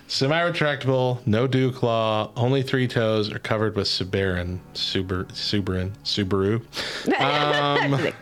[0.08, 6.62] Semi-retractable, no dew claw, only three toes are covered with Subarin, Suber, Subarin, Subaru.
[7.20, 8.12] Um, covered in a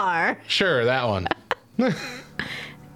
[0.00, 0.38] car.
[0.46, 1.26] sure, that one.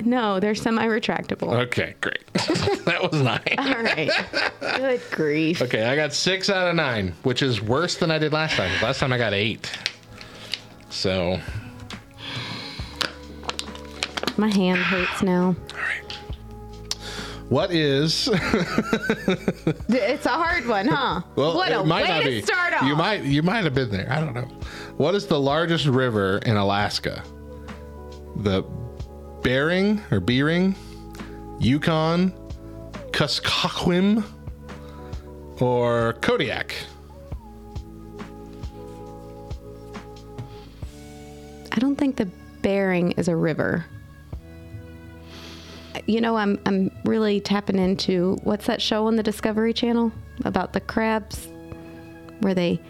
[0.05, 1.53] No, they're semi retractable.
[1.67, 2.27] Okay, great.
[2.33, 3.55] that was nine.
[3.57, 4.11] All right.
[4.61, 5.63] Good grief.
[5.63, 8.71] Okay, I got six out of nine, which is worse than I did last time.
[8.83, 9.71] Last time I got eight.
[10.91, 11.39] So,
[14.37, 15.47] My hand hurts now.
[15.73, 16.13] all right.
[17.49, 18.29] What is?
[19.89, 21.21] It's a hard one, huh?
[21.37, 22.43] Well, what a it might way not to be.
[22.43, 22.83] start off.
[22.83, 24.11] You might you might have been there.
[24.11, 24.49] I don't know.
[24.97, 27.25] What is the largest river in Alaska?
[28.37, 28.63] The
[29.43, 30.77] Bering or Bering,
[31.59, 32.33] Yukon,
[33.11, 34.25] Kuskokwim,
[35.61, 36.77] or Kodiak?
[41.73, 42.31] I don't think the
[42.63, 43.85] Bering is a river.
[46.07, 50.13] You know, I'm I'm really tapping into what's that show on the Discovery Channel
[50.45, 51.49] about the crabs,
[52.41, 52.81] where they.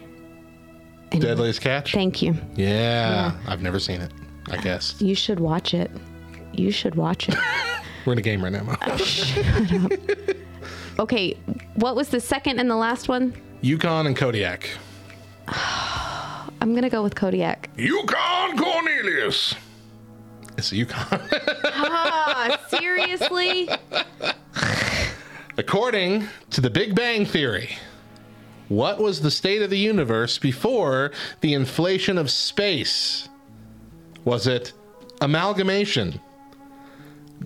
[1.11, 1.93] Anyway, Deadliest Catch.
[1.93, 2.35] Thank you.
[2.55, 4.11] yeah, I've never seen it.
[4.49, 5.89] I guess You should watch it.
[6.53, 7.35] You should watch it.
[8.05, 8.63] we're in a game right now.
[8.63, 9.89] Mo.
[10.99, 11.35] Okay,
[11.75, 13.33] what was the second and the last one?
[13.61, 14.69] Yukon and Kodiak.
[15.47, 17.69] I'm gonna go with Kodiak.
[17.77, 19.55] Yukon Cornelius.
[20.57, 21.19] It's the Yukon.
[21.77, 23.67] Ah, seriously?
[25.57, 27.77] According to the Big Bang Theory,
[28.67, 33.29] what was the state of the universe before the inflation of space?
[34.23, 34.73] Was it
[35.21, 36.19] amalgamation,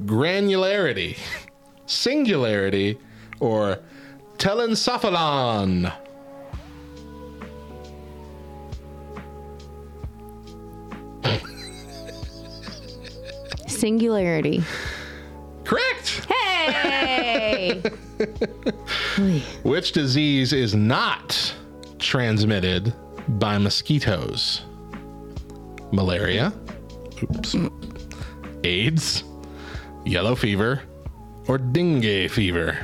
[0.06, 1.18] granularity,
[1.86, 2.98] singularity,
[3.42, 3.80] or
[4.38, 5.94] telencephalon?
[13.68, 14.64] Singularity.
[15.66, 16.26] Correct.
[16.28, 17.82] Hey!
[19.64, 21.54] Which disease is not
[22.00, 22.94] transmitted
[23.28, 24.62] by mosquitoes?
[25.92, 26.54] Malaria,
[27.24, 27.56] oops,
[28.64, 29.24] AIDS,
[30.06, 30.82] yellow fever,
[31.48, 32.78] or dengue fever?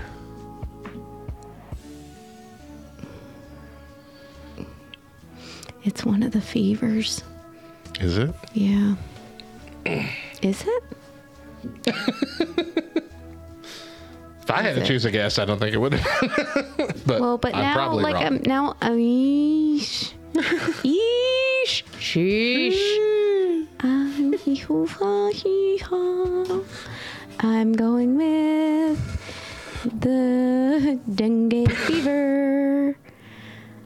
[5.85, 7.23] it's one of the fevers.
[8.01, 8.35] Is it?
[8.53, 8.95] Yeah.
[10.41, 10.83] Is it?
[14.45, 17.01] If I had to choose a guess, I don't think it would have.
[17.08, 18.23] but Well, but I'm now, like, wrong.
[18.23, 23.65] I'm now, uh, yeesh, yeesh, sheesh.
[23.79, 24.36] I'm.
[27.39, 28.99] I'm going with
[29.99, 32.95] the dengue fever.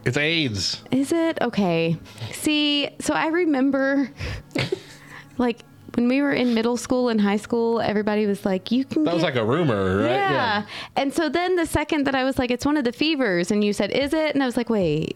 [0.04, 0.84] it's AIDS.
[0.92, 1.96] Is it okay?
[2.34, 4.12] See, so I remember,
[5.38, 5.62] like
[5.96, 9.14] when we were in middle school and high school, everybody was like, "You can." That
[9.14, 10.06] was like a rumor, right?
[10.12, 10.66] Yeah.
[10.96, 13.64] And so then the second that I was like, it's one of the fevers, and
[13.64, 14.34] you said, is it?
[14.34, 15.16] And I was like, wait,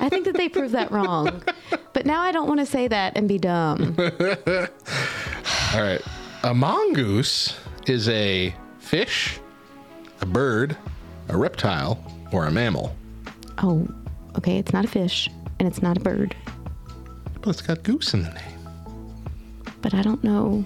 [0.00, 1.42] I think that they proved that wrong.
[1.92, 3.94] But now I don't want to say that and be dumb.
[3.98, 6.00] All right.
[6.42, 9.38] A mongoose is a fish,
[10.20, 10.76] a bird,
[11.28, 11.98] a reptile,
[12.32, 12.94] or a mammal.
[13.58, 13.86] Oh,
[14.36, 14.58] okay.
[14.58, 16.34] It's not a fish and it's not a bird,
[17.40, 18.53] But it's got goose in the name.
[19.84, 20.64] But I don't know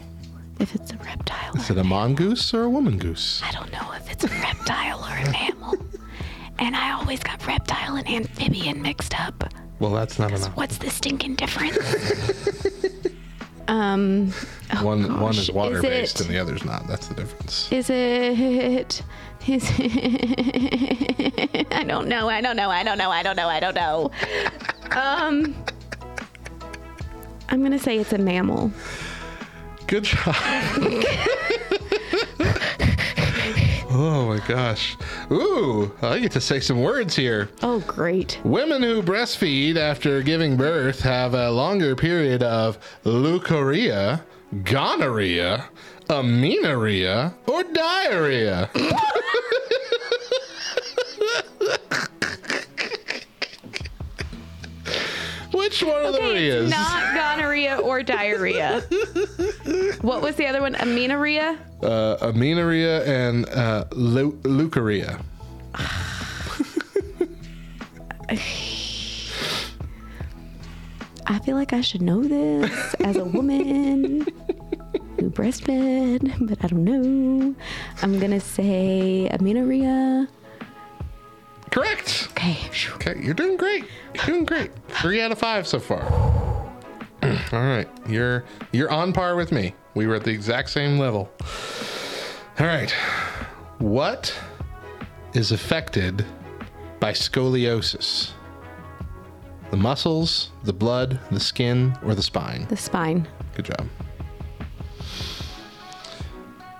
[0.60, 1.56] if it's a reptile.
[1.56, 3.42] Is Or, it a mongoose or a woman goose?
[3.44, 5.74] I don't know if it's a reptile or a mammal.
[6.60, 9.52] And I always got reptile and amphibian mixed up.
[9.78, 10.56] Well, that's not enough.
[10.56, 11.78] What's the stinking difference?
[13.68, 14.32] um,
[14.74, 16.88] oh One one is gosh, water based it- and the other's not.
[16.88, 17.70] That's the difference.
[17.70, 19.02] Is it?
[19.46, 21.66] Is it?
[21.72, 22.28] I don't know.
[22.28, 22.70] I don't know.
[22.70, 23.10] I don't know.
[23.10, 23.48] I don't know.
[23.48, 24.10] I don't know.
[24.90, 25.54] Um,
[27.50, 28.72] I'm gonna say it's a mammal.
[29.88, 30.36] Good job.
[33.90, 34.98] oh my gosh.
[35.32, 37.48] Ooh, I get to say some words here.
[37.62, 38.38] Oh, great.
[38.44, 44.22] Women who breastfeed after giving birth have a longer period of leukorrhea,
[44.62, 45.70] gonorrhea,
[46.10, 48.68] amenorrhea, or diarrhea.
[55.68, 58.80] Which one of Okay, it's not gonorrhea or diarrhea.
[60.00, 60.74] what was the other one?
[60.76, 61.58] Amenorrhea.
[61.82, 65.20] uh, amenorrhea and uh, leu- leukorrhea.
[71.26, 74.26] I feel like I should know this as a woman
[75.18, 77.54] who breastfed, but I don't know.
[78.02, 80.26] I'm gonna say amenorrhea.
[81.78, 82.28] Correct.
[82.32, 82.58] Okay.
[82.94, 83.84] Okay, you're doing great.
[84.14, 84.72] You're doing great.
[84.88, 86.02] Three out of five so far.
[87.22, 89.74] All right, you're you're on par with me.
[89.94, 91.30] We were at the exact same level.
[92.58, 92.90] All right,
[93.78, 94.36] what
[95.34, 96.26] is affected
[96.98, 98.32] by scoliosis?
[99.70, 102.66] The muscles, the blood, the skin, or the spine?
[102.68, 103.28] The spine.
[103.54, 103.86] Good job.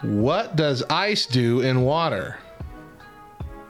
[0.02, 2.38] What does ice do in water?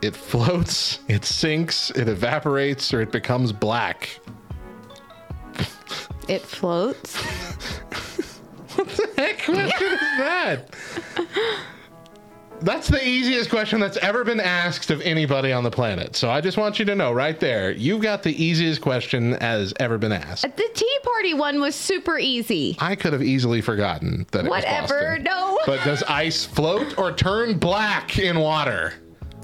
[0.01, 4.21] It floats, it sinks, it evaporates, or it becomes black.
[6.29, 7.17] It floats.
[8.77, 10.75] What the heck, question is that?
[12.61, 16.17] That's the easiest question that's ever been asked of anybody on the planet.
[16.17, 19.73] So I just want you to know right there, you've got the easiest question as
[19.81, 20.43] ever been asked.
[20.43, 22.77] The Tea Party one was super easy.
[22.81, 25.19] I could have easily forgotten that it was Whatever.
[25.19, 25.25] Boston.
[25.25, 25.59] No.
[25.67, 28.95] But does ice float or turn black in water?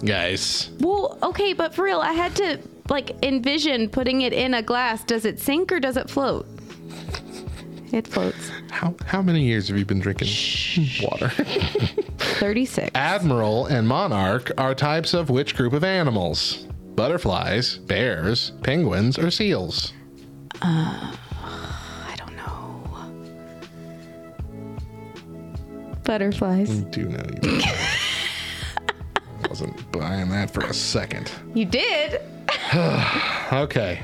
[0.05, 0.71] Guys.
[0.81, 5.03] Well, okay, but for real, I had to like envision putting it in a glass.
[5.05, 6.47] Does it sink or does it float?
[7.93, 8.51] It floats.
[8.71, 10.29] How how many years have you been drinking
[11.01, 11.29] water?
[12.19, 12.91] 36.
[12.95, 16.67] Admiral and monarch are types of which group of animals?
[16.97, 19.93] Butterflies, bears, penguins, or seals?
[20.61, 22.83] Uh, I don't know.
[26.05, 26.71] Butterflies.
[26.71, 27.61] I do know you.
[29.55, 31.31] I wasn't buying that for a second.
[31.55, 32.21] You did?
[33.53, 34.03] Okay.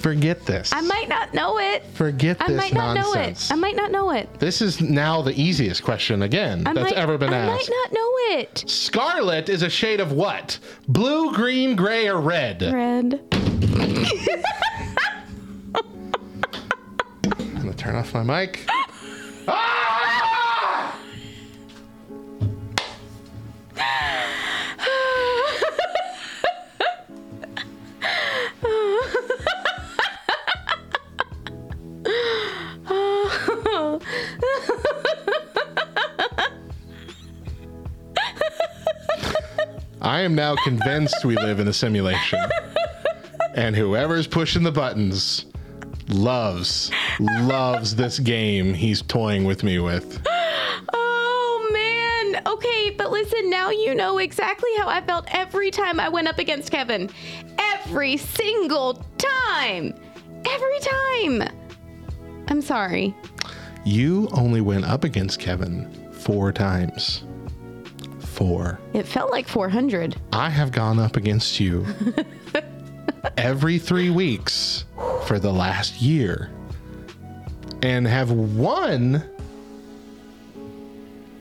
[0.00, 0.70] Forget this.
[0.70, 1.82] I might not know it.
[1.94, 3.48] Forget I this might not nonsense.
[3.48, 3.58] know it.
[3.58, 4.38] I might not know it.
[4.38, 7.50] This is now the easiest question again I that's might, ever been asked.
[7.50, 7.70] I asked.
[7.70, 8.64] might not know it.
[8.68, 10.58] Scarlet is a shade of what?
[10.88, 12.60] Blue, green, gray, or red?
[12.60, 13.20] Red.
[17.40, 18.68] I'm gonna turn off my mic.
[40.26, 42.40] am now convinced we live in a simulation.
[43.54, 45.46] And whoever's pushing the buttons
[46.08, 50.20] loves, loves this game he's toying with me with.
[50.92, 52.42] Oh man.
[52.44, 56.38] Okay, but listen, now you know exactly how I felt every time I went up
[56.38, 57.08] against Kevin.
[57.58, 59.94] Every single time.
[60.44, 61.42] Every time.
[62.48, 63.14] I'm sorry.
[63.84, 67.22] You only went up against Kevin four times.
[68.36, 68.78] Four.
[68.92, 70.14] It felt like 400.
[70.30, 71.86] I have gone up against you
[73.38, 74.84] every three weeks
[75.24, 76.50] for the last year
[77.82, 79.24] and have won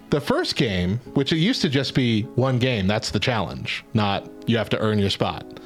[0.10, 2.88] the first game, which it used to just be one game.
[2.88, 5.60] That's the challenge, not you have to earn your spot.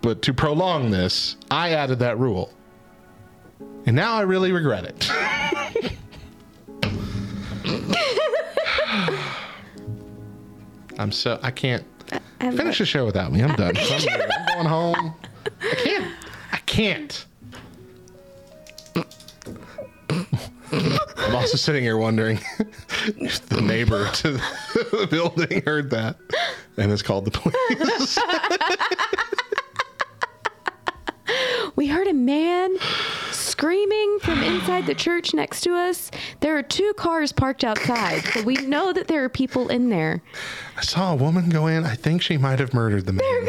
[0.00, 2.52] But to prolong this, I added that rule.
[3.86, 5.08] And now I really regret it.
[10.98, 11.84] I'm so I can't
[12.40, 13.42] I'm finish the show without me.
[13.42, 13.76] I'm done.
[13.76, 14.30] I'm, good.
[14.30, 15.14] I'm going home.
[15.60, 16.14] I can't.
[16.52, 17.26] I can't.
[21.26, 22.38] I'm also sitting here wondering
[23.18, 26.16] if the neighbor to the building heard that
[26.76, 28.18] and has called the police.
[31.76, 32.76] We heard a man
[33.32, 36.10] screaming from inside the church next to us.
[36.40, 40.22] There are two cars parked outside, so we know that there are people in there.
[40.76, 41.84] I saw a woman go in.
[41.84, 43.46] I think she might have murdered the man.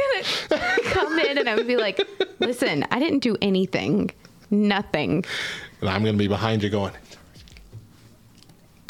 [0.50, 2.02] They're gonna come in and I would be like,
[2.40, 4.12] listen, I didn't do anything.
[4.50, 5.24] Nothing.
[5.82, 6.94] And I'm going to be behind you going,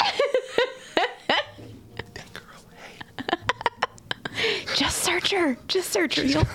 [4.76, 5.56] Just search her.
[5.66, 6.24] Just search her.
[6.24, 6.46] You'll-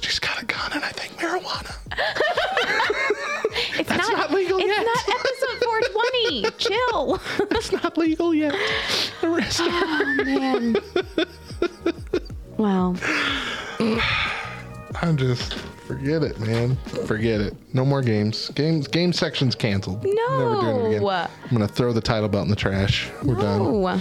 [0.00, 1.76] she's got a gun and I think marijuana.
[3.78, 4.84] It's That's not, not legal it's yet.
[4.86, 6.50] It's not episode 420.
[6.58, 7.20] Chill.
[7.50, 8.54] It's not legal yet.
[9.22, 9.66] Arrest her.
[9.68, 10.76] Oh, man.
[12.56, 12.94] Wow.
[15.02, 16.76] I'm just forget it, man.
[17.06, 17.56] Forget it.
[17.74, 18.50] No more games.
[18.50, 20.04] Games game section's canceled.
[20.04, 21.02] Never doing it again.
[21.02, 21.08] No.
[21.08, 23.10] I'm gonna throw the title belt in the trash.
[23.22, 23.58] We're done.
[23.58, 24.00] No.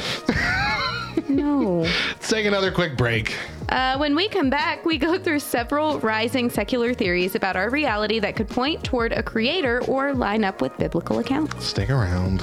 [1.30, 1.80] no.
[1.82, 3.36] Let's take another quick break.
[3.72, 8.20] Uh, when we come back, we go through several rising secular theories about our reality
[8.20, 11.66] that could point toward a creator or line up with biblical accounts.
[11.66, 12.42] Stick around.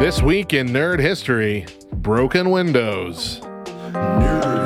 [0.00, 1.64] This week in nerd history,
[2.06, 3.40] broken windows.
[3.90, 4.65] Nerd.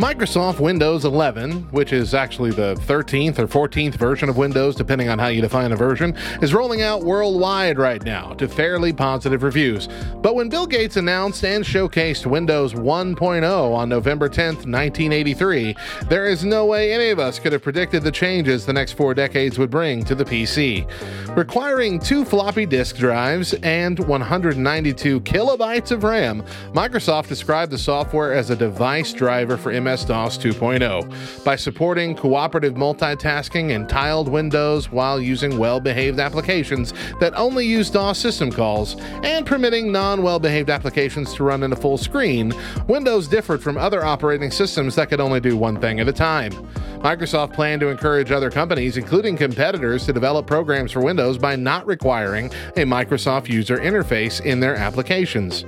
[0.00, 5.18] Microsoft Windows 11, which is actually the 13th or 14th version of Windows, depending on
[5.18, 9.90] how you define a version, is rolling out worldwide right now to fairly positive reviews.
[10.22, 15.76] But when Bill Gates announced and showcased Windows 1.0 on November 10th, 1983,
[16.08, 19.12] there is no way any of us could have predicted the changes the next four
[19.12, 20.88] decades would bring to the PC.
[21.36, 26.42] Requiring two floppy disk drives and 192 kilobytes of RAM,
[26.72, 32.74] Microsoft described the software as a device driver for MS DOS 2.0 by supporting cooperative
[32.74, 38.96] multitasking and tiled windows while using well behaved applications that only use DOS system calls
[39.24, 42.52] and permitting non well behaved applications to run in a full screen.
[42.86, 46.52] Windows differed from other operating systems that could only do one thing at a time.
[47.00, 51.86] Microsoft planned to encourage other companies, including competitors, to develop programs for Windows by not
[51.86, 55.64] requiring a Microsoft user interface in their applications.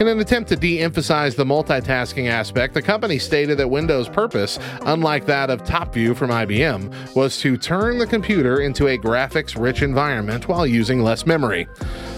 [0.00, 4.58] In an attempt to de emphasize the multitasking aspect, the company stated that Windows' purpose,
[4.82, 9.82] unlike that of TopView from IBM, was to turn the computer into a graphics rich
[9.82, 11.64] environment while using less memory.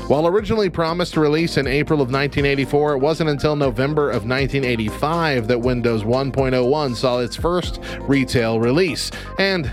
[0.06, 5.48] While originally promised to release in April of 1984, it wasn't until November of 1985
[5.48, 9.10] that Windows 1.01 saw its first retail release.
[9.38, 9.70] And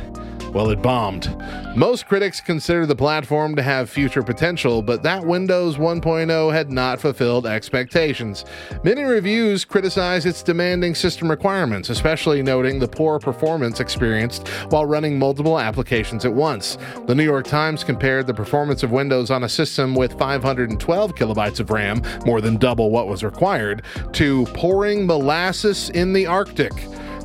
[0.53, 1.35] well, it bombed.
[1.75, 6.99] Most critics consider the platform to have future potential, but that Windows 1.0 had not
[6.99, 8.45] fulfilled expectations.
[8.83, 15.19] Many reviews criticize its demanding system requirements, especially noting the poor performance experienced while running
[15.19, 16.77] multiple applications at once.
[17.05, 21.59] The New York Times compared the performance of Windows on a system with 512 kilobytes
[21.59, 23.83] of RAM, more than double what was required,
[24.13, 26.73] to pouring molasses in the Arctic.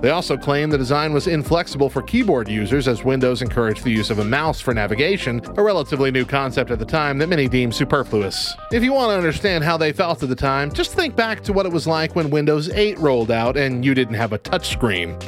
[0.01, 4.11] They also claim the design was inflexible for keyboard users as Windows encouraged the use
[4.11, 7.75] of a mouse for navigation, a relatively new concept at the time that many deemed
[7.75, 8.55] superfluous.
[8.73, 11.53] If you want to understand how they felt at the time, just think back to
[11.53, 15.21] what it was like when Windows 8 rolled out and you didn't have a touchscreen.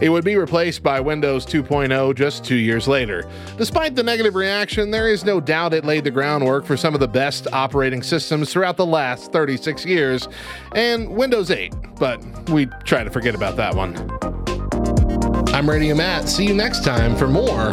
[0.00, 3.28] It would be replaced by Windows 2.0 just two years later.
[3.58, 7.00] Despite the negative reaction, there is no doubt it laid the groundwork for some of
[7.00, 10.28] the best operating systems throughout the last 36 years,
[10.74, 12.20] and Windows 8, but
[12.50, 13.94] we try to forget about that one.
[15.54, 16.28] I'm Radio Matt.
[16.28, 17.70] See you next time for more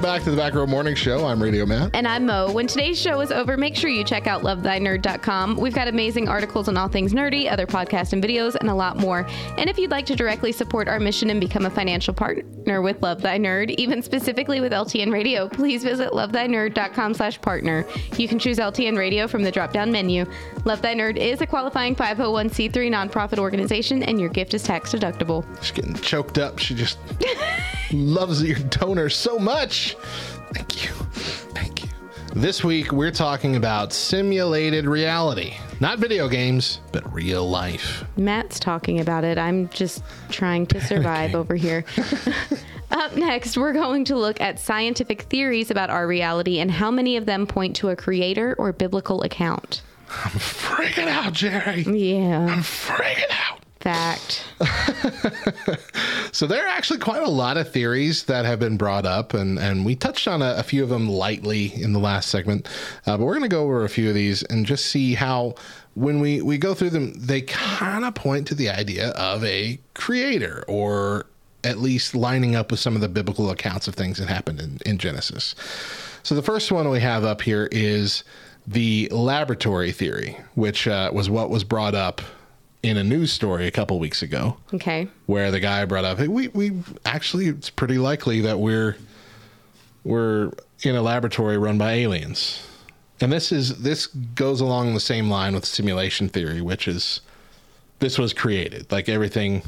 [0.00, 1.26] Welcome back to the Back Row Morning Show.
[1.26, 1.90] I'm Radio Matt.
[1.92, 2.50] And I'm Mo.
[2.50, 5.58] When today's show is over, make sure you check out lovethynerd.com.
[5.58, 8.96] We've got amazing articles on all things nerdy, other podcasts and videos, and a lot
[8.96, 9.26] more.
[9.58, 13.02] And if you'd like to directly support our mission and become a financial partner with
[13.02, 17.84] Love Thy Nerd, even specifically with LTN Radio, please visit lovethynerd.com slash partner.
[18.16, 20.24] You can choose LTN Radio from the drop-down menu.
[20.64, 25.44] Love Thy Nerd is a qualifying 501c3 nonprofit organization, and your gift is tax deductible.
[25.60, 26.58] She's getting choked up.
[26.58, 26.96] She just
[27.92, 29.96] loves your donor so much.
[30.52, 30.90] Thank you.
[31.54, 31.90] Thank you.
[32.34, 35.54] This week, we're talking about simulated reality.
[35.80, 38.04] Not video games, but real life.
[38.16, 39.38] Matt's talking about it.
[39.38, 41.84] I'm just trying to survive over here.
[42.90, 47.16] Up next, we're going to look at scientific theories about our reality and how many
[47.16, 49.82] of them point to a creator or biblical account.
[50.10, 51.82] I'm freaking out, Jerry.
[51.82, 53.59] Yeah, I'm Freaking out.
[53.80, 54.44] Fact.
[56.32, 59.58] So there are actually quite a lot of theories that have been brought up, and,
[59.58, 62.68] and we touched on a, a few of them lightly in the last segment.
[63.06, 65.54] Uh, but we're going to go over a few of these and just see how,
[65.94, 69.78] when we, we go through them, they kind of point to the idea of a
[69.94, 71.26] creator or
[71.64, 74.78] at least lining up with some of the biblical accounts of things that happened in,
[74.86, 75.54] in Genesis.
[76.22, 78.24] So the first one we have up here is
[78.66, 82.22] the laboratory theory, which uh, was what was brought up
[82.82, 85.06] in a news story a couple weeks ago Okay.
[85.26, 86.72] where the guy brought up, hey, we we
[87.04, 88.96] actually it's pretty likely that we're
[90.04, 90.50] we're
[90.82, 92.66] in a laboratory run by aliens.
[93.20, 97.20] And this is this goes along the same line with simulation theory, which is
[97.98, 98.90] this was created.
[98.90, 99.62] Like everything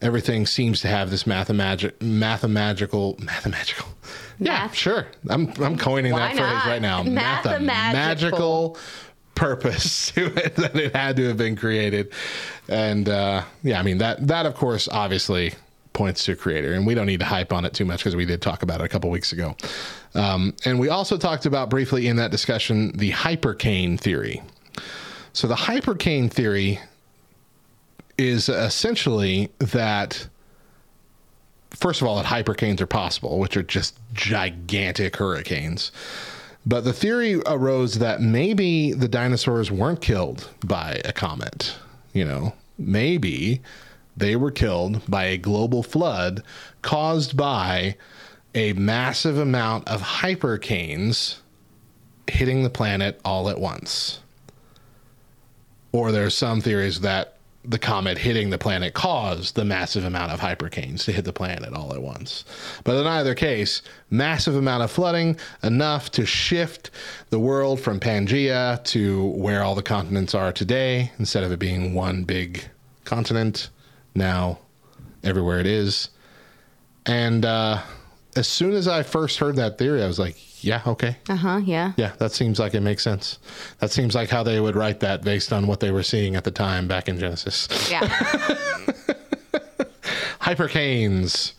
[0.00, 3.86] everything seems to have this mathemagic mathematical mathematical.
[4.38, 5.06] Yeah, sure.
[5.28, 6.66] I'm I'm coining Why that phrase not?
[6.66, 7.02] right now.
[7.02, 8.78] Mathemagical.
[9.34, 12.12] Purpose to it that it had to have been created.
[12.68, 15.54] And uh, yeah, I mean that that of course obviously
[15.92, 18.16] points to a creator, and we don't need to hype on it too much because
[18.16, 19.56] we did talk about it a couple weeks ago.
[20.14, 24.42] Um, and we also talked about briefly in that discussion the hypercane theory.
[25.32, 26.80] So the hypercane theory
[28.18, 30.28] is essentially that
[31.70, 35.92] first of all that hypercanes are possible, which are just gigantic hurricanes.
[36.66, 41.76] But the theory arose that maybe the dinosaurs weren't killed by a comet.
[42.12, 43.62] You know, maybe
[44.16, 46.42] they were killed by a global flood
[46.82, 47.96] caused by
[48.54, 51.36] a massive amount of hypercanes
[52.26, 54.20] hitting the planet all at once.
[55.92, 57.36] Or there's some theories that
[57.70, 61.72] the comet hitting the planet caused the massive amount of hypercanes to hit the planet
[61.72, 62.44] all at once.
[62.82, 66.90] But in either case, massive amount of flooding, enough to shift
[67.30, 71.12] the world from Pangea to where all the continents are today.
[71.20, 72.64] Instead of it being one big
[73.04, 73.70] continent,
[74.16, 74.58] now
[75.22, 76.10] everywhere it is.
[77.06, 77.82] And uh,
[78.34, 81.16] as soon as I first heard that theory, I was like, yeah, okay.
[81.28, 81.60] Uh huh.
[81.64, 81.92] Yeah.
[81.96, 83.38] Yeah, that seems like it makes sense.
[83.78, 86.44] That seems like how they would write that based on what they were seeing at
[86.44, 87.68] the time back in Genesis.
[87.90, 88.00] Yeah.
[90.40, 91.52] Hypercanes.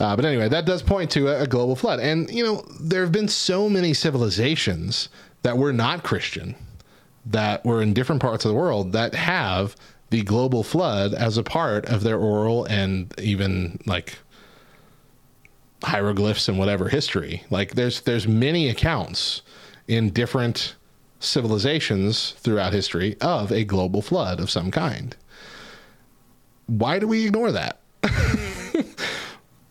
[0.00, 2.00] Uh, but anyway, that does point to a, a global flood.
[2.00, 5.08] And, you know, there have been so many civilizations
[5.42, 6.54] that were not Christian,
[7.26, 9.76] that were in different parts of the world that have
[10.10, 14.18] the global flood as a part of their oral and even like
[15.82, 17.44] hieroglyphs and whatever history.
[17.50, 19.42] Like there's there's many accounts
[19.86, 20.76] in different
[21.20, 25.16] civilizations throughout history of a global flood of some kind.
[26.66, 27.80] Why do we ignore that?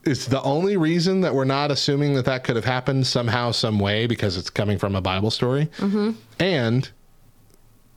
[0.04, 3.80] it's the only reason that we're not assuming that that could have happened somehow, some
[3.80, 5.68] way, because it's coming from a Bible story.
[5.78, 6.12] Mm-hmm.
[6.40, 6.90] And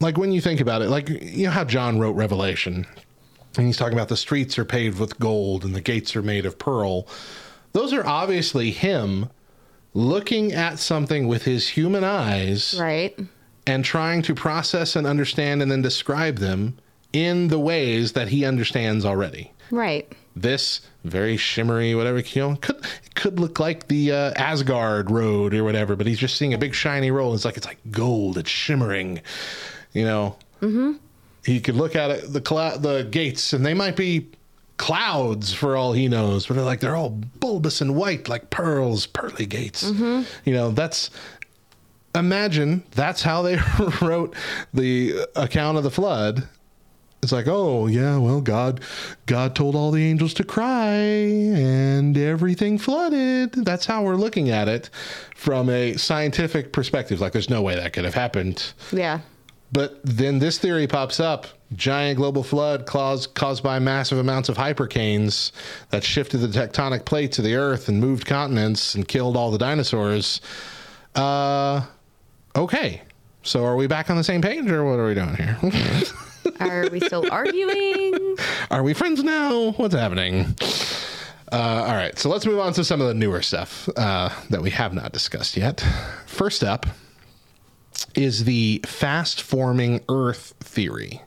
[0.01, 2.87] like when you think about it, like you know how John wrote Revelation,
[3.57, 6.47] and he's talking about the streets are paved with gold and the gates are made
[6.47, 7.07] of pearl.
[7.73, 9.31] Those are obviously him
[9.95, 13.19] looking at something with his human eyes right.
[13.67, 16.79] and trying to process and understand and then describe them
[17.13, 19.53] in the ways that he understands already.
[19.71, 20.11] Right.
[20.37, 25.65] This very shimmery, whatever you know, could could look like the uh, Asgard road or
[25.65, 27.35] whatever, but he's just seeing a big shiny roll.
[27.35, 28.39] It's like it's like gold.
[28.39, 29.21] It's shimmering,
[29.93, 30.37] you know.
[30.63, 30.93] Mm-hmm.
[31.45, 34.29] He could look at it, the cla- the gates, and they might be
[34.81, 39.07] clouds for all he knows, but they're like they're all bulbous and white like pearls,
[39.07, 39.85] pearly gates.
[39.85, 40.23] Mm-hmm.
[40.49, 41.11] You know, that's
[42.15, 43.59] imagine that's how they
[44.01, 44.35] wrote
[44.73, 46.49] the account of the flood.
[47.23, 48.81] It's like, oh yeah, well God
[49.27, 53.53] God told all the angels to cry and everything flooded.
[53.53, 54.89] That's how we're looking at it
[55.37, 57.21] from a scientific perspective.
[57.21, 58.73] Like there's no way that could have happened.
[58.93, 59.21] Yeah.
[59.73, 64.57] But then this theory pops up giant global flood caused, caused by massive amounts of
[64.57, 65.53] hypercanes
[65.91, 69.59] that shifted the tectonic plates of the earth and moved continents and killed all the
[69.59, 70.41] dinosaurs.
[71.15, 71.85] Uh,
[72.57, 73.03] okay.
[73.43, 75.59] So are we back on the same page or what are we doing here?
[76.59, 78.37] Are we still arguing?
[78.71, 79.73] are we friends now?
[79.73, 80.57] What's happening?
[81.53, 82.19] Uh, all right.
[82.19, 85.13] So let's move on to some of the newer stuff uh, that we have not
[85.13, 85.85] discussed yet.
[86.27, 86.87] First up
[88.15, 91.23] is the fast forming Earth theory.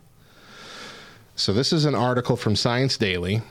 [1.44, 3.42] So, this is an article from Science Daily.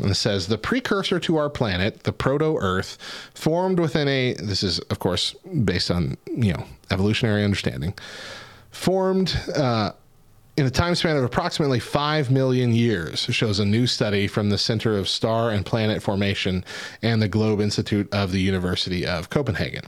[0.00, 2.96] And it says the precursor to our planet, the proto Earth,
[3.34, 7.92] formed within a, this is, of course, based on, you know, evolutionary understanding,
[8.70, 9.92] formed uh,
[10.54, 14.58] in a time span of approximately 5 million years, shows a new study from the
[14.58, 16.62] Center of Star and Planet Formation
[17.00, 19.84] and the Globe Institute of the University of Copenhagen.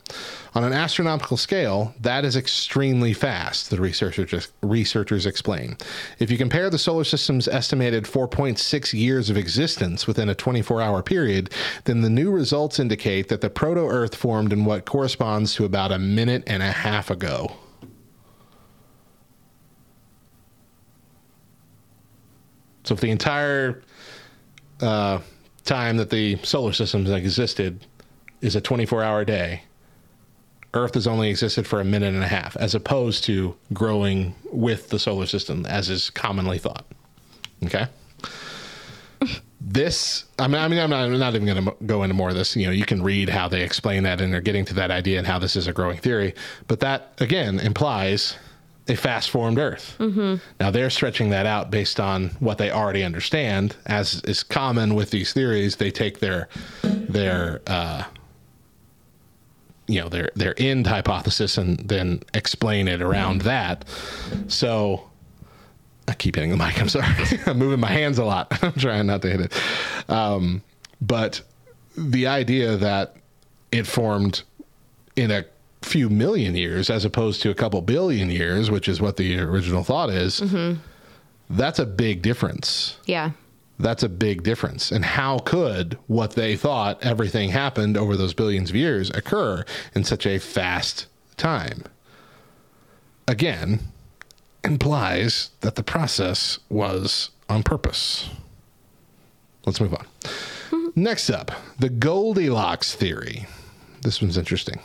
[0.54, 5.76] On an astronomical scale, that is extremely fast, the researchers, researchers explain.
[6.18, 11.02] If you compare the solar system's estimated 4.6 years of existence within a 24 hour
[11.02, 11.50] period,
[11.84, 15.92] then the new results indicate that the proto Earth formed in what corresponds to about
[15.92, 17.52] a minute and a half ago.
[22.84, 23.82] So if the entire
[24.80, 25.20] uh,
[25.64, 27.86] time that the solar system has existed
[28.40, 29.62] is a 24 hour day,
[30.74, 34.90] Earth has only existed for a minute and a half, as opposed to growing with
[34.90, 36.84] the solar system, as is commonly thought.
[37.64, 37.86] Okay.
[39.60, 42.28] This, I mean, I mean, I'm not, I'm not even going to go into more
[42.28, 42.54] of this.
[42.54, 45.16] You know, you can read how they explain that, and they're getting to that idea
[45.16, 46.34] and how this is a growing theory.
[46.66, 48.36] But that again implies
[48.88, 49.96] a fast formed Earth.
[50.60, 55.10] Now they're stretching that out based on what they already understand, as is common with
[55.10, 55.76] these theories.
[55.76, 56.48] They take their
[56.82, 58.04] their uh,
[59.86, 63.84] you know their their end hypothesis and then explain it around that.
[64.48, 65.08] So
[66.06, 66.80] I keep hitting the mic.
[66.80, 67.06] I'm sorry.
[67.46, 68.48] I'm moving my hands a lot.
[68.62, 70.10] I'm trying not to hit it.
[70.10, 70.62] Um,
[71.00, 71.40] but
[71.96, 73.16] the idea that
[73.72, 74.42] it formed
[75.16, 75.44] in a
[75.84, 79.84] few million years as opposed to a couple billion years, which is what the original
[79.84, 80.80] thought is, mm-hmm.
[81.50, 82.96] that's a big difference.
[83.06, 83.30] Yeah.
[83.78, 84.92] That's a big difference.
[84.92, 89.64] And how could what they thought everything happened over those billions of years occur
[89.94, 91.06] in such a fast
[91.36, 91.82] time?
[93.26, 93.80] Again,
[94.62, 98.28] implies that the process was on purpose.
[99.66, 100.06] Let's move on.
[100.22, 100.88] Mm-hmm.
[101.02, 103.46] Next up, the Goldilocks theory.
[104.02, 104.80] This one's interesting.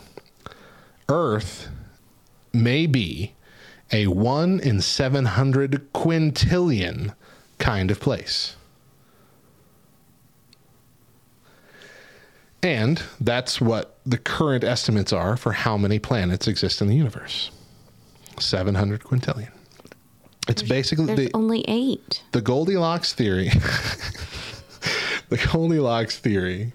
[1.10, 1.68] Earth
[2.52, 3.34] may be
[3.92, 7.14] a 1 in 700 quintillion
[7.58, 8.56] kind of place.
[12.62, 17.50] And that's what the current estimates are for how many planets exist in the universe
[18.38, 19.50] 700 quintillion.
[20.48, 22.22] It's basically There's the, only eight.
[22.32, 23.48] the Goldilocks theory.
[25.28, 26.72] the Goldilocks theory.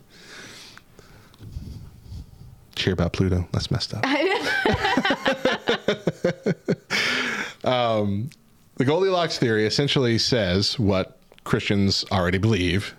[2.76, 3.48] Cheer about Pluto.
[3.52, 4.06] That's messed up.
[7.64, 8.30] um,
[8.76, 12.94] the Goldilocks theory essentially says what Christians already believe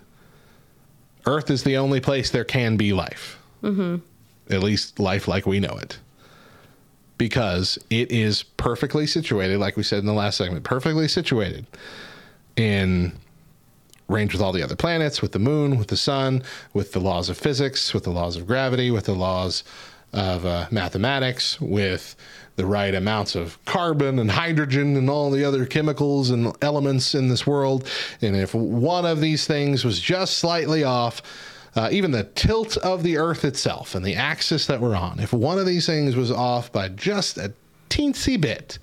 [1.27, 3.37] Earth is the only place there can be life.
[3.61, 3.97] Mm-hmm.
[4.53, 5.99] At least life like we know it.
[7.17, 11.65] Because it is perfectly situated, like we said in the last segment, perfectly situated
[12.55, 13.11] in
[14.07, 16.43] range with all the other planets, with the moon, with the sun,
[16.73, 19.63] with the laws of physics, with the laws of gravity, with the laws
[20.13, 22.15] of uh, mathematics, with
[22.55, 27.27] the right amounts of carbon and hydrogen and all the other chemicals and elements in
[27.27, 27.87] this world.
[28.21, 31.21] And if one of these things was just slightly off,
[31.75, 35.31] uh, even the tilt of the Earth itself and the axis that we're on, if
[35.31, 37.53] one of these things was off by just a
[37.89, 38.79] teensy bit,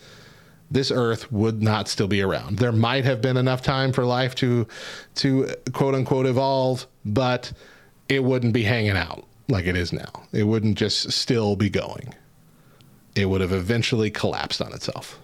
[0.71, 2.59] this Earth would not still be around.
[2.59, 4.67] There might have been enough time for life to,
[5.17, 7.53] to quote unquote evolve, but
[8.09, 10.25] it wouldn't be hanging out like it is now.
[10.33, 12.15] It wouldn't just still be going.
[13.15, 15.19] It would have eventually collapsed on itself.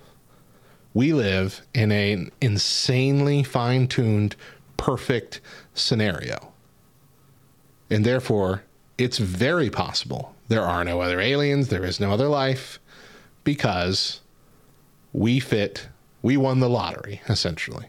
[0.94, 4.36] We live in an insanely fine tuned,
[4.76, 5.40] perfect
[5.74, 6.52] scenario.
[7.90, 8.64] And therefore,
[8.98, 12.80] it's very possible there are no other aliens, there is no other life,
[13.44, 14.19] because
[15.12, 15.88] we fit,
[16.22, 17.86] we won the lottery, essentially.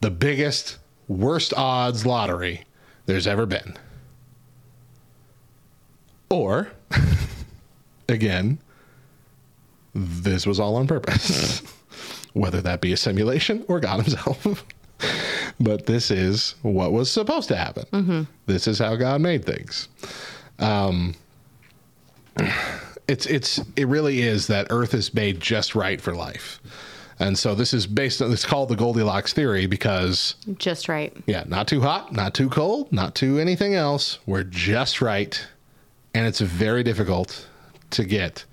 [0.00, 0.78] The biggest
[1.08, 2.64] worst odds lottery
[3.06, 3.76] there's ever been.
[6.30, 6.72] Or,
[8.08, 8.58] again,
[9.94, 11.62] this was all on purpose,
[12.32, 14.64] whether that be a simulation or God Himself.
[15.60, 18.26] but this is what was supposed to happen.
[18.46, 19.88] This is how God made things.
[20.58, 21.14] Um,
[23.08, 26.60] it's it's it really is that Earth is made just right for life,
[27.18, 31.14] and so this is based on it's called the Goldilocks theory because Just right.
[31.26, 34.18] yeah, not too hot, not too cold, not too anything else.
[34.26, 35.46] We're just right,
[36.14, 37.48] and it's very difficult
[37.90, 38.44] to get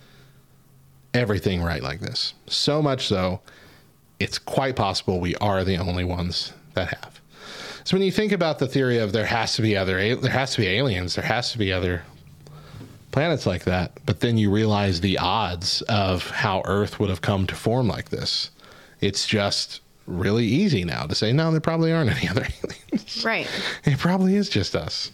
[1.14, 2.34] everything right like this.
[2.48, 3.42] So much so,
[4.20, 7.22] it's quite possible we are the only ones that have.
[7.84, 10.54] So when you think about the theory of there has to be other there has
[10.56, 12.04] to be aliens, there has to be other
[13.12, 17.48] planets like that, but then you realize the odds of how Earth would have come
[17.48, 18.52] to form like this.
[19.00, 23.24] It's just really easy now to say no, there probably aren't any other aliens.
[23.24, 23.48] Right.
[23.86, 25.12] It probably is just us.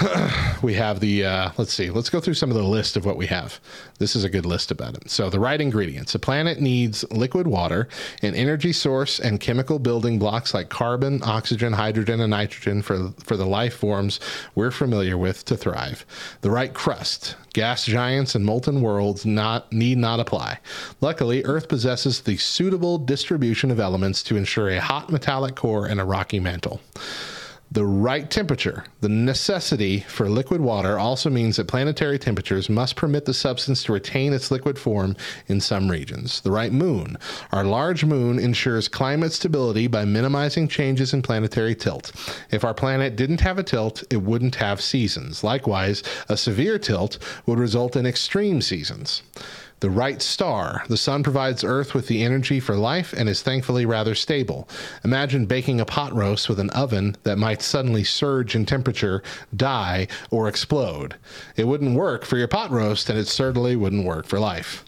[0.62, 3.16] we have the uh, let's see let's go through some of the list of what
[3.16, 3.60] we have.
[3.98, 5.10] This is a good list about it.
[5.10, 6.14] So the right ingredients.
[6.14, 7.88] A planet needs liquid water
[8.22, 13.36] an energy source and chemical building blocks like carbon oxygen hydrogen and nitrogen for for
[13.36, 14.18] the life forms
[14.54, 16.06] we're familiar with to thrive.
[16.40, 17.36] The right crust.
[17.52, 20.58] Gas giants and molten worlds not need not apply.
[21.02, 26.00] Luckily earth possesses the suitable distribution of elements to ensure a hot metallic core and
[26.00, 26.80] a rocky mantle
[27.72, 28.84] the right temperature.
[29.00, 33.94] The necessity for liquid water also means that planetary temperatures must permit the substance to
[33.94, 35.16] retain its liquid form
[35.46, 36.42] in some regions.
[36.42, 37.16] The right moon.
[37.50, 42.12] Our large moon ensures climate stability by minimizing changes in planetary tilt.
[42.50, 45.42] If our planet didn't have a tilt, it wouldn't have seasons.
[45.42, 49.22] Likewise, a severe tilt would result in extreme seasons.
[49.82, 50.84] The right star.
[50.86, 54.68] The sun provides Earth with the energy for life and is thankfully rather stable.
[55.02, 59.24] Imagine baking a pot roast with an oven that might suddenly surge in temperature,
[59.56, 61.16] die, or explode.
[61.56, 64.84] It wouldn't work for your pot roast, and it certainly wouldn't work for life.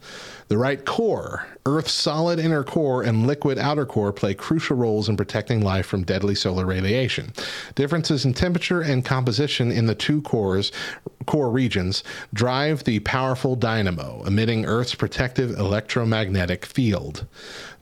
[0.47, 1.45] The right core.
[1.67, 6.03] Earth's solid inner core and liquid outer core play crucial roles in protecting life from
[6.03, 7.33] deadly solar radiation.
[7.75, 10.73] Differences in temperature and composition in the two cores,
[11.25, 12.05] core regions
[12.35, 17.27] drive the powerful dynamo, emitting Earth's protective electromagnetic field.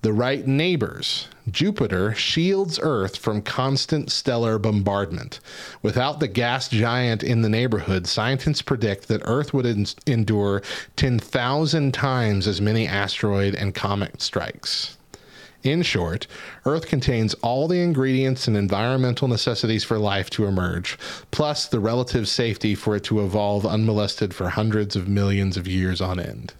[0.03, 1.26] The right neighbors.
[1.51, 5.40] Jupiter shields Earth from constant stellar bombardment.
[5.82, 10.62] Without the gas giant in the neighborhood, scientists predict that Earth would en- endure
[10.97, 14.97] 10,000 times as many asteroid and comet strikes.
[15.62, 16.26] In short,
[16.64, 20.99] Earth contains all the ingredients and environmental necessities for life to emerge,
[21.30, 26.01] plus the relative safety for it to evolve unmolested for hundreds of millions of years
[26.01, 26.55] on end.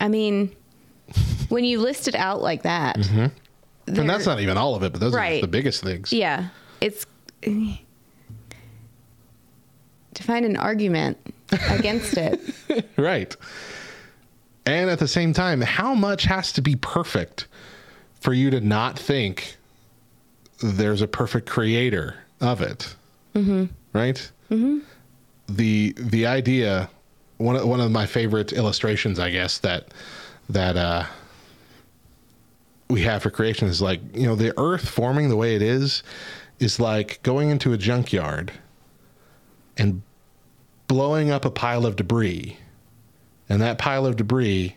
[0.00, 0.54] I mean,
[1.48, 3.30] when you list it out like that, And
[3.86, 6.12] that's not even all of it, but those are the biggest things.
[6.12, 6.48] yeah,
[6.80, 7.06] it's
[7.42, 7.78] to
[10.22, 11.18] find an argument
[11.70, 12.40] against it.
[12.96, 13.36] Right.
[14.66, 17.46] And at the same time, how much has to be perfect
[18.20, 19.56] for you to not think
[20.62, 22.96] there's a perfect creator of it?
[23.34, 23.66] Mm-hmm.
[23.92, 24.30] Right?
[24.50, 24.78] Mm-hmm.
[25.48, 26.88] The the idea
[27.36, 29.88] one of, one of my favorite illustrations, I guess that
[30.48, 31.04] that uh,
[32.88, 36.02] we have for creation is like you know the Earth forming the way it is
[36.58, 38.52] is like going into a junkyard
[39.76, 40.02] and
[40.86, 42.56] blowing up a pile of debris
[43.48, 44.76] and that pile of debris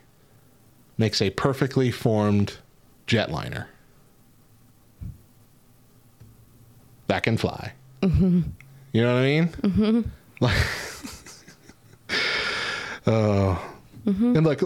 [0.98, 2.58] makes a perfectly formed
[3.06, 3.68] jetliner
[7.08, 7.74] that can fly.
[8.02, 8.42] Mm-hmm.
[8.92, 9.48] You know what I mean?
[9.48, 10.02] Mm-hmm.
[13.08, 14.62] oh, and look,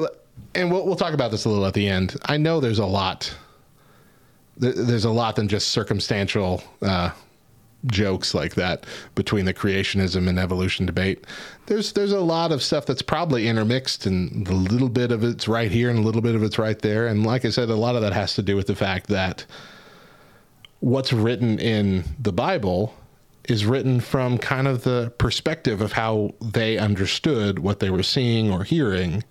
[0.55, 2.15] and we'll we'll talk about this a little at the end.
[2.25, 3.33] I know there's a lot.
[4.57, 7.11] There's a lot than just circumstantial uh,
[7.87, 8.85] jokes like that
[9.15, 11.25] between the creationism and evolution debate.
[11.65, 15.47] There's there's a lot of stuff that's probably intermixed, and a little bit of it's
[15.47, 17.07] right here and a little bit of it's right there.
[17.07, 19.45] And like I said, a lot of that has to do with the fact that
[20.79, 22.93] what's written in the Bible
[23.47, 28.51] is written from kind of the perspective of how they understood what they were seeing
[28.51, 29.23] or hearing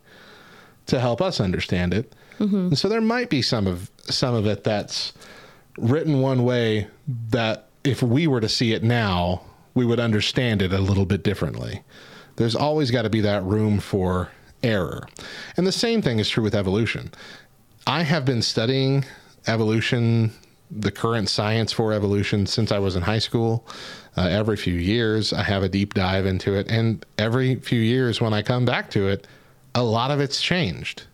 [0.87, 2.15] to help us understand it.
[2.71, 5.13] And so there might be some of some of it that's
[5.77, 6.89] written one way
[7.29, 9.43] that if we were to see it now,
[9.75, 11.83] we would understand it a little bit differently.
[12.37, 14.31] There's always got to be that room for
[14.63, 15.07] error.
[15.57, 17.11] And the same thing is true with evolution.
[17.87, 19.05] I have been studying
[19.47, 20.33] evolution,
[20.71, 23.67] the current science for evolution, since I was in high school.
[24.17, 26.69] Uh, every few years, I have a deep dive into it.
[26.69, 29.27] And every few years, when I come back to it,
[29.75, 31.05] a lot of it's changed.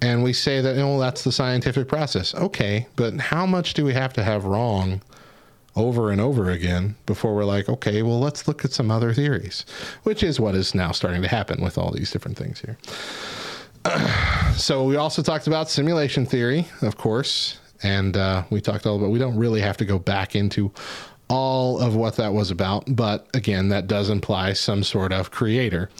[0.00, 2.34] and we say that, oh, that's the scientific process.
[2.34, 5.00] Okay, but how much do we have to have wrong
[5.74, 9.64] over and over again before we're like, okay, well, let's look at some other theories,
[10.02, 12.76] which is what is now starting to happen with all these different things here.
[14.54, 19.10] so we also talked about simulation theory, of course, and uh, we talked all about.
[19.10, 20.72] We don't really have to go back into
[21.28, 25.90] all of what that was about, but again, that does imply some sort of creator.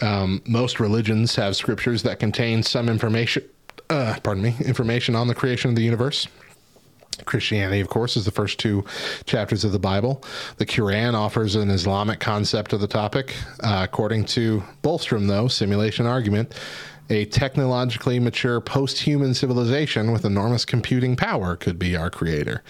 [0.00, 3.44] Um, most religions have scriptures that contain some information.
[3.88, 6.28] Uh, pardon me, information on the creation of the universe.
[7.24, 8.84] Christianity, of course, is the first two
[9.24, 10.22] chapters of the Bible.
[10.58, 13.34] The Quran offers an Islamic concept of the topic.
[13.62, 16.54] Uh, according to Bolstrom, though, simulation argument,
[17.08, 22.62] a technologically mature post human civilization with enormous computing power could be our creator.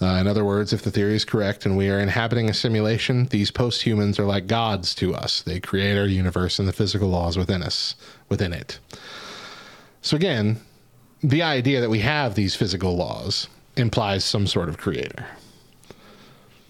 [0.00, 3.26] Uh, in other words, if the theory is correct and we are inhabiting a simulation,
[3.26, 5.40] these post humans are like gods to us.
[5.42, 7.94] They create our universe and the physical laws within us,
[8.28, 8.78] within it.
[10.02, 10.60] So, again,
[11.22, 15.26] the idea that we have these physical laws implies some sort of creator.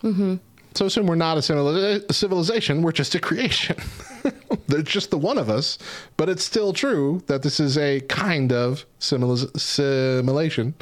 [0.02, 0.36] Mm-hmm.
[0.74, 3.76] So assume we're not a civili- civilization, we're just a creation.
[4.66, 5.78] There's just the one of us,
[6.16, 10.74] but it's still true that this is a kind of simulation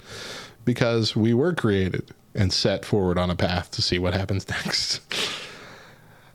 [0.64, 5.01] because we were created and set forward on a path to see what happens next.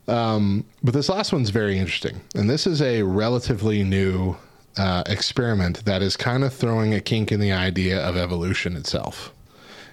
[0.06, 2.20] Um, but this last one's very interesting.
[2.34, 4.36] And this is a relatively new
[4.76, 9.32] uh, experiment that is kind of throwing a kink in the idea of evolution itself.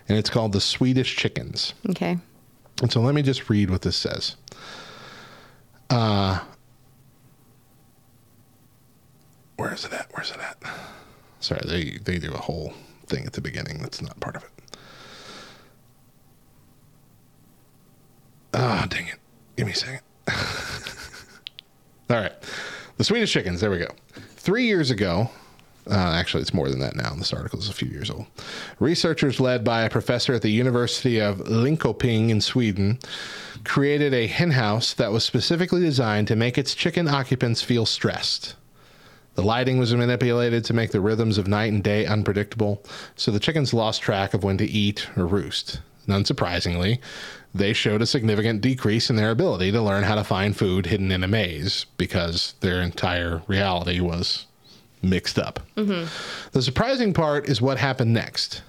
[0.08, 1.74] And it's called the Swedish chickens.
[1.90, 2.18] Okay.
[2.82, 4.36] And so let me just read what this says.
[5.90, 6.40] Uh,
[9.58, 10.08] where is it at?
[10.14, 10.58] Where's it at?
[11.40, 12.74] Sorry, they, they do a whole
[13.08, 14.50] thing at the beginning that's not part of it.
[18.58, 19.20] Ah, oh, dang it.
[19.58, 20.00] Give me a second.
[22.10, 22.34] All right.
[22.98, 23.60] The Swedish chickens.
[23.60, 23.90] There we go.
[24.38, 25.30] Three years ago,
[25.90, 27.14] uh, actually, it's more than that now.
[27.16, 28.26] This article is a few years old.
[28.80, 32.98] Researchers led by a professor at the University of Linköping in Sweden
[33.66, 38.56] created a henhouse that was specifically designed to make its chicken occupants feel stressed.
[39.36, 42.82] The lighting was manipulated to make the rhythms of night and day unpredictable,
[43.18, 45.82] so the chickens lost track of when to eat or roost.
[46.08, 47.00] Unsurprisingly,
[47.56, 51.10] they showed a significant decrease in their ability to learn how to find food hidden
[51.10, 54.46] in a maze because their entire reality was
[55.02, 55.62] mixed up.
[55.78, 56.50] Mm-hmm.
[56.52, 58.62] The surprising part is what happened next.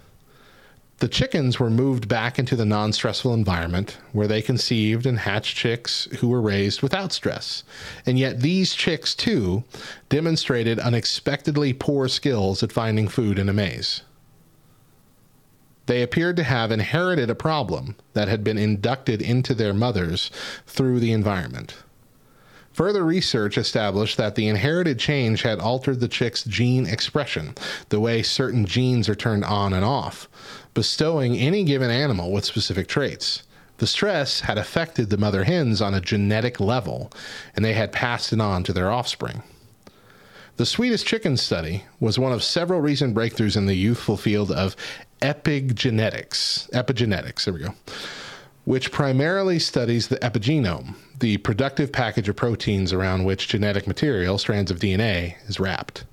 [0.99, 5.57] The chickens were moved back into the non stressful environment where they conceived and hatched
[5.57, 7.65] chicks who were raised without stress.
[8.07, 9.65] And yet, these chicks, too,
[10.09, 14.03] demonstrated unexpectedly poor skills at finding food in a maze.
[15.87, 20.31] They appeared to have inherited a problem that had been inducted into their mothers
[20.67, 21.77] through the environment.
[22.73, 27.55] Further research established that the inherited change had altered the chick's gene expression,
[27.89, 30.29] the way certain genes are turned on and off,
[30.75, 33.45] bestowing any given animal with specific traits.
[33.79, 37.11] The stress had affected the mother hens on a genetic level,
[37.55, 39.43] and they had passed it on to their offspring.
[40.57, 44.75] The Swedish chicken study was one of several recent breakthroughs in the youthful field of
[45.21, 46.71] epigenetics.
[46.71, 47.75] Epigenetics, there we go.
[48.65, 54.71] Which primarily studies the epigenome, the productive package of proteins around which genetic material, strands
[54.71, 56.05] of DNA, is wrapped.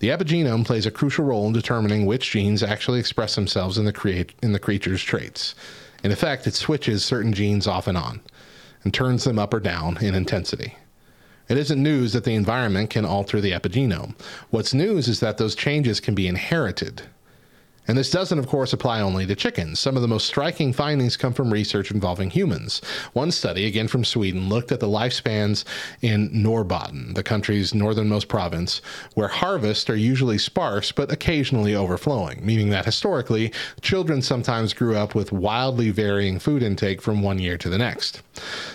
[0.00, 3.92] The epigenome plays a crucial role in determining which genes actually express themselves in the,
[3.92, 5.54] create, in the creature's traits.
[6.02, 8.20] In effect, it switches certain genes off and on
[8.82, 10.74] and turns them up or down in intensity.
[11.50, 14.14] It isn't news that the environment can alter the epigenome.
[14.50, 17.02] What's news is that those changes can be inherited.
[17.90, 19.80] And this doesn't, of course, apply only to chickens.
[19.80, 22.80] Some of the most striking findings come from research involving humans.
[23.14, 25.64] One study, again from Sweden, looked at the lifespans
[26.00, 28.80] in Norrbotten, the country's northernmost province,
[29.14, 35.16] where harvests are usually sparse but occasionally overflowing, meaning that historically, children sometimes grew up
[35.16, 38.22] with wildly varying food intake from one year to the next.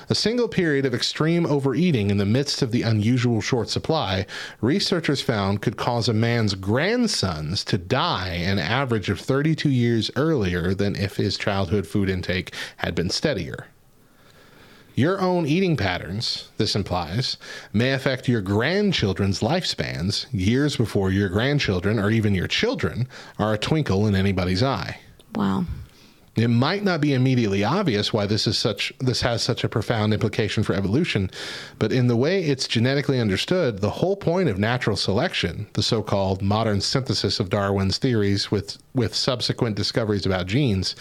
[0.10, 4.26] A single period of extreme overeating in the midst of the unusual short supply,
[4.60, 10.74] researchers found could cause a man's grandsons to die an average of 32 years earlier
[10.74, 13.68] than if his childhood food intake had been steadier.
[14.96, 17.36] Your own eating patterns, this implies,
[17.74, 23.58] may affect your grandchildren's lifespans years before your grandchildren or even your children are a
[23.58, 25.00] twinkle in anybody's eye.
[25.36, 25.66] Wow.
[26.36, 30.14] It might not be immediately obvious why this is such this has such a profound
[30.14, 31.32] implication for evolution,
[31.80, 36.42] but in the way it's genetically understood, the whole point of natural selection, the so-called
[36.42, 40.94] modern synthesis of Darwin's theories with with subsequent discoveries about genes,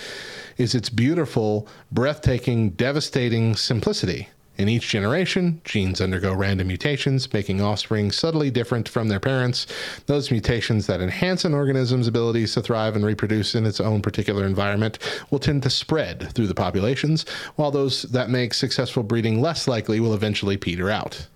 [0.57, 4.29] is its beautiful, breathtaking, devastating simplicity.
[4.57, 9.67] In each generation, genes undergo random mutations, making offspring subtly different from their parents.
[10.07, 14.47] Those mutations that enhance an organism's abilities to thrive and reproduce in its own particular
[14.47, 15.01] environment
[15.31, 19.99] will tend to spread through the populations, while those that make successful breeding less likely
[19.99, 21.27] will eventually peter out.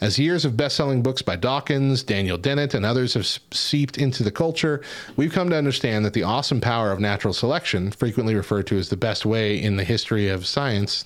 [0.00, 4.22] As years of best selling books by Dawkins, Daniel Dennett, and others have seeped into
[4.22, 4.80] the culture,
[5.16, 8.88] we've come to understand that the awesome power of natural selection, frequently referred to as
[8.88, 11.04] the best way in the history of science,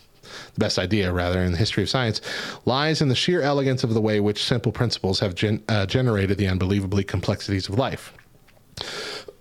[0.55, 2.21] the best idea, rather, in the history of science,
[2.65, 6.39] lies in the sheer elegance of the way which simple principles have gen- uh, generated
[6.39, 8.13] the unbelievably complexities of life.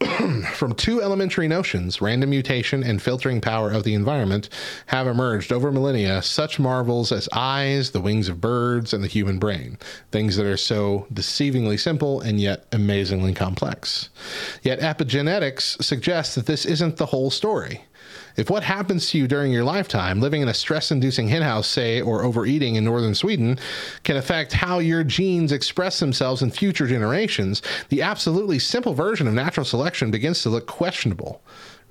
[0.53, 4.49] From two elementary notions, random mutation and filtering power of the environment,
[4.87, 9.37] have emerged over millennia such marvels as eyes, the wings of birds, and the human
[9.37, 9.77] brain.
[10.11, 14.09] Things that are so deceivingly simple and yet amazingly complex.
[14.63, 17.85] Yet epigenetics suggests that this isn't the whole story.
[18.35, 22.01] If what happens to you during your lifetime, living in a stress inducing henhouse, say,
[22.01, 23.59] or overeating in northern Sweden,
[24.03, 29.33] can affect how your genes express themselves in future generations, the absolutely simple version of
[29.33, 31.41] natural selection begins to look questionable.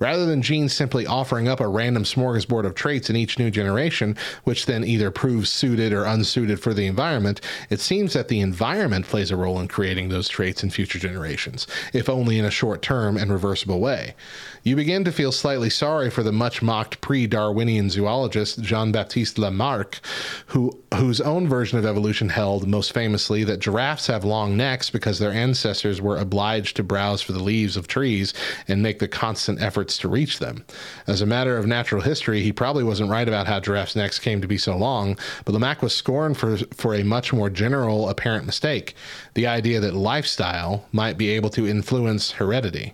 [0.01, 4.17] Rather than genes simply offering up a random smorgasbord of traits in each new generation,
[4.45, 7.39] which then either proves suited or unsuited for the environment,
[7.69, 11.67] it seems that the environment plays a role in creating those traits in future generations,
[11.93, 14.15] if only in a short term and reversible way.
[14.63, 19.39] You begin to feel slightly sorry for the much mocked pre Darwinian zoologist Jean Baptiste
[19.39, 19.99] Lamarck,
[20.47, 25.17] who, whose own version of evolution held most famously that giraffes have long necks because
[25.17, 28.35] their ancestors were obliged to browse for the leaves of trees
[28.67, 30.63] and make the constant efforts to reach them.
[31.07, 34.41] As a matter of natural history, he probably wasn't right about how giraffes' necks came
[34.41, 38.45] to be so long, but Lamarck was scorned for, for a much more general apparent
[38.45, 38.93] mistake
[39.33, 42.93] the idea that lifestyle might be able to influence heredity.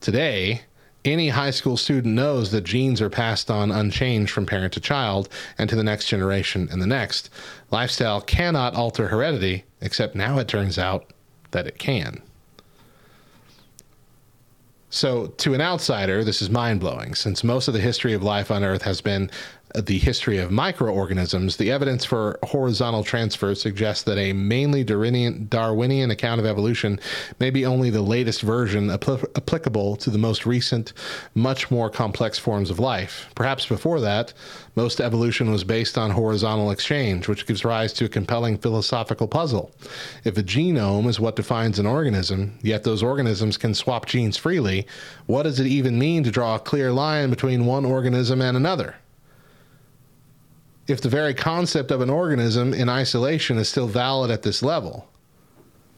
[0.00, 0.62] Today,
[1.04, 5.28] any high school student knows that genes are passed on unchanged from parent to child
[5.56, 7.30] and to the next generation and the next.
[7.70, 11.12] Lifestyle cannot alter heredity, except now it turns out
[11.52, 12.22] that it can.
[14.90, 17.14] So, to an outsider, this is mind blowing.
[17.14, 19.30] Since most of the history of life on Earth has been
[19.74, 26.40] the history of microorganisms, the evidence for horizontal transfer suggests that a mainly Darwinian, account
[26.40, 26.98] of evolution
[27.38, 30.92] may be only the latest version applicable to the most recent,
[31.34, 33.30] much more complex forms of life.
[33.34, 34.32] Perhaps before that,
[34.74, 39.70] most evolution was based on horizontal exchange, which gives rise to a compelling philosophical puzzle.
[40.24, 44.86] If a genome is what defines an organism, yet those organisms can swap genes freely,
[45.26, 48.94] what does it even mean to draw a clear line between one organism and another?
[50.88, 55.06] If the very concept of an organism in isolation is still valid at this level.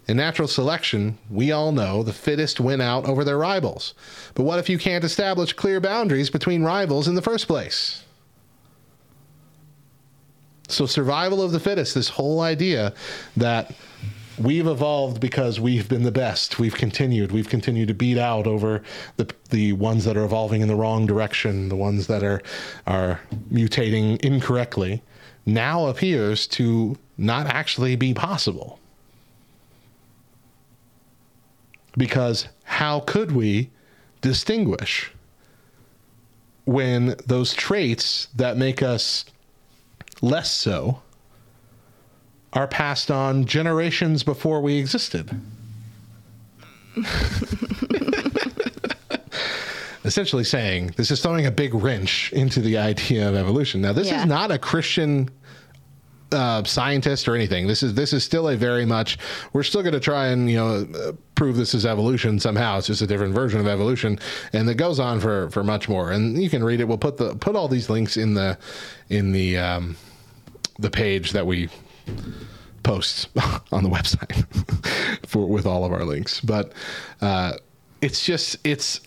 [0.08, 3.94] In natural selection, we all know the fittest win out over their rivals.
[4.34, 8.02] But what if you can't establish clear boundaries between rivals in the first place?
[10.66, 12.92] So, survival of the fittest, this whole idea
[13.36, 13.72] that
[14.40, 16.58] we've evolved because we've been the best.
[16.58, 17.32] We've continued.
[17.32, 18.82] We've continued to beat out over
[19.16, 22.42] the the ones that are evolving in the wrong direction, the ones that are
[22.86, 23.20] are
[23.52, 25.02] mutating incorrectly.
[25.46, 28.78] Now appears to not actually be possible.
[31.96, 33.70] Because how could we
[34.20, 35.10] distinguish
[36.64, 39.24] when those traits that make us
[40.22, 41.02] less so
[42.52, 45.30] are passed on generations before we existed.
[50.04, 53.80] Essentially saying this is throwing a big wrench into the idea of evolution.
[53.80, 54.22] Now, this yeah.
[54.22, 55.30] is not a Christian
[56.32, 57.66] uh, scientist or anything.
[57.66, 59.18] This is this is still a very much.
[59.52, 62.78] We're still going to try and you know prove this is evolution somehow.
[62.78, 64.18] It's just a different version of evolution,
[64.52, 66.12] and it goes on for for much more.
[66.12, 66.88] And you can read it.
[66.88, 68.58] We'll put the put all these links in the
[69.08, 69.96] in the um,
[70.78, 71.68] the page that we
[72.82, 73.28] posts
[73.72, 74.44] on the website
[75.26, 76.40] for with all of our links.
[76.40, 76.72] But
[77.20, 77.54] uh,
[78.00, 79.00] it's just it's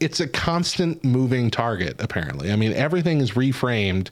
[0.00, 1.96] it's a constant moving target.
[1.98, 4.10] Apparently, I mean everything is reframed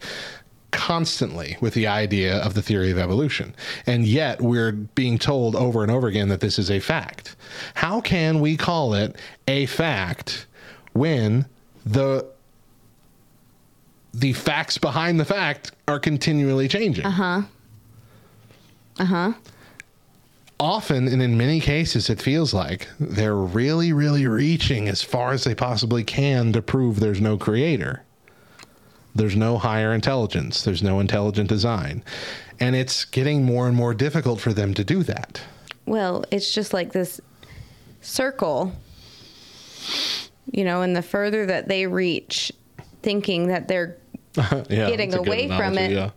[0.77, 3.55] constantly with the idea of the theory of evolution.
[3.87, 7.35] And yet we're being told over and over again that this is a fact.
[7.75, 9.17] How can we call it
[9.49, 10.47] a fact
[10.93, 11.47] when
[11.85, 12.27] the
[14.13, 17.07] the facts behind the fact are continually changing?
[17.07, 17.43] Uh-huh.
[18.99, 19.33] Uh huh.
[20.59, 25.45] Often, and in many cases, it feels like they're really, really reaching as far as
[25.45, 28.03] they possibly can to prove there's no creator.
[29.15, 30.63] There's no higher intelligence.
[30.63, 32.03] There's no intelligent design.
[32.59, 35.43] And it's getting more and more difficult for them to do that.
[35.85, 37.21] Well, it's just like this
[38.01, 38.73] circle,
[40.51, 42.51] you know, and the further that they reach
[43.03, 43.99] thinking that they're
[44.37, 45.91] Yeah, getting away from it.
[45.91, 46.11] yeah.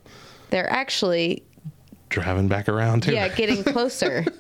[0.50, 1.44] They're actually,
[2.10, 3.14] Driving back around too.
[3.14, 4.26] yeah, getting closer.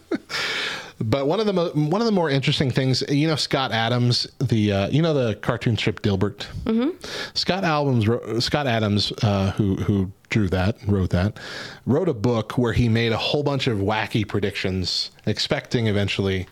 [1.01, 4.27] But one of the mo- one of the more interesting things, you know, Scott Adams,
[4.39, 6.45] the uh, you know the cartoon strip Dilbert.
[6.65, 6.89] Mm-hmm.
[7.33, 11.39] Scott Adams, wrote, Scott Adams, uh, who who drew that, wrote that,
[11.85, 16.47] wrote a book where he made a whole bunch of wacky predictions, expecting eventually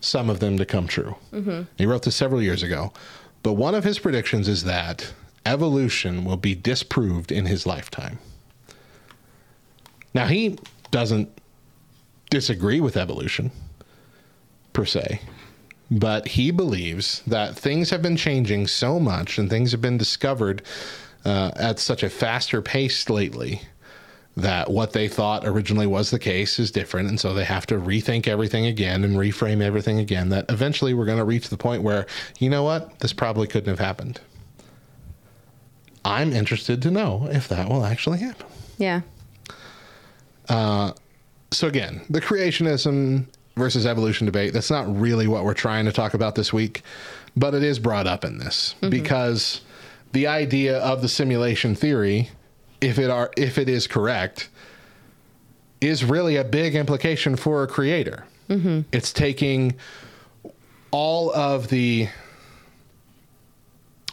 [0.00, 1.14] some of them to come true.
[1.32, 1.62] Mm-hmm.
[1.76, 2.94] He wrote this several years ago,
[3.42, 5.12] but one of his predictions is that
[5.44, 8.18] evolution will be disproved in his lifetime.
[10.14, 10.58] Now he
[10.90, 11.28] doesn't
[12.30, 13.50] disagree with evolution
[14.72, 15.20] per se.
[15.90, 20.62] But he believes that things have been changing so much and things have been discovered
[21.24, 23.60] uh, at such a faster pace lately
[24.34, 27.10] that what they thought originally was the case is different.
[27.10, 30.30] And so they have to rethink everything again and reframe everything again.
[30.30, 32.06] That eventually we're going to reach the point where,
[32.38, 34.18] you know what, this probably couldn't have happened.
[36.06, 38.46] I'm interested to know if that will actually happen.
[38.78, 39.02] yeah.
[40.52, 40.92] Uh,
[41.50, 43.24] so again, the creationism
[43.56, 46.82] versus evolution debate, that's not really what we're trying to talk about this week,
[47.34, 48.90] but it is brought up in this mm-hmm.
[48.90, 49.62] because
[50.12, 52.30] the idea of the simulation theory,
[52.82, 54.50] if it are if it is correct,
[55.80, 58.26] is really a big implication for a creator.
[58.50, 58.80] Mm-hmm.
[58.92, 59.74] It's taking
[60.90, 62.08] all of the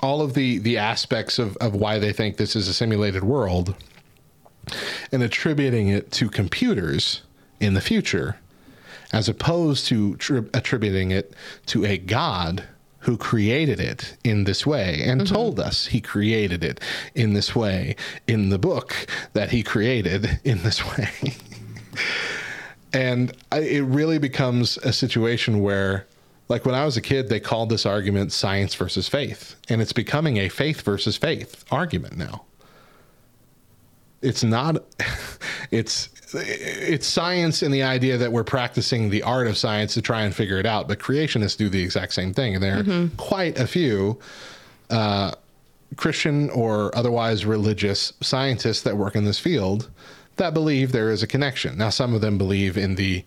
[0.02, 3.76] all of the the aspects of, of why they think this is a simulated world
[5.11, 7.22] and attributing it to computers
[7.59, 8.38] in the future
[9.11, 11.34] as opposed to tri- attributing it
[11.65, 12.63] to a god
[12.99, 15.34] who created it in this way and mm-hmm.
[15.34, 16.80] told us he created it
[17.15, 17.95] in this way
[18.28, 21.09] in the book that he created in this way.
[22.93, 26.05] and I, it really becomes a situation where
[26.49, 29.93] like when I was a kid, they called this argument science versus faith, and it's
[29.93, 32.43] becoming a faith versus faith argument now
[34.22, 34.84] it's not
[35.72, 40.22] it's it's science and the idea that we're practicing the art of science to try
[40.22, 42.55] and figure it out but creationists do the exact same thing.
[42.55, 44.20] And there are quite a few
[44.89, 45.32] uh,
[45.95, 49.89] christian or otherwise religious scientists that work in this field
[50.36, 51.78] that believe there is a connection.
[51.78, 53.24] Now some of them believe in the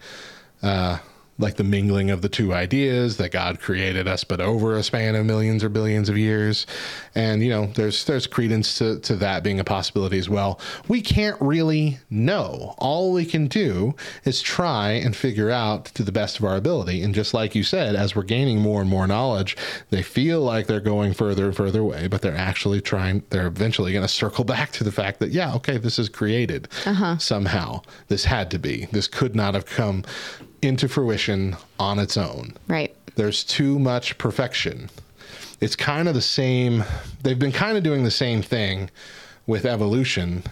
[0.63, 0.99] uh,
[1.43, 5.15] like the mingling of the two ideas that God created us, but over a span
[5.15, 6.67] of millions or billions of years,
[7.15, 10.61] and you know, there's there's credence to to that being a possibility as well.
[10.89, 12.75] We can't really know.
[12.79, 17.03] All we can do is try and figure out to the best of our ability.
[17.03, 19.57] And just like you said, as we're gaining more and more knowledge,
[19.91, 23.25] they feel like they're going further and further away, but they're actually trying.
[23.31, 26.69] They're eventually going to circle back to the fact that yeah, okay, this is created
[26.87, 27.19] uh-huh.
[27.19, 27.83] somehow.
[28.09, 28.87] This had to be.
[28.93, 30.05] This could not have come
[30.63, 32.57] into fruition on its own.
[32.69, 32.95] Right.
[33.17, 34.89] There's too much perfection.
[35.61, 36.85] It's kind of the same,
[37.23, 38.91] they've been kind of doing the same thing
[39.47, 40.43] with evolution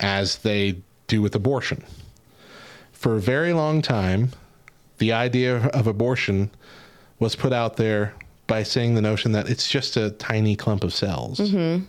[0.00, 1.84] as they do with abortion.
[2.92, 4.32] For a very long time,
[4.98, 6.50] the idea of abortion
[7.18, 8.14] was put out there
[8.46, 11.38] by saying the notion that it's just a tiny clump of cells.
[11.38, 11.84] Mm-hmm.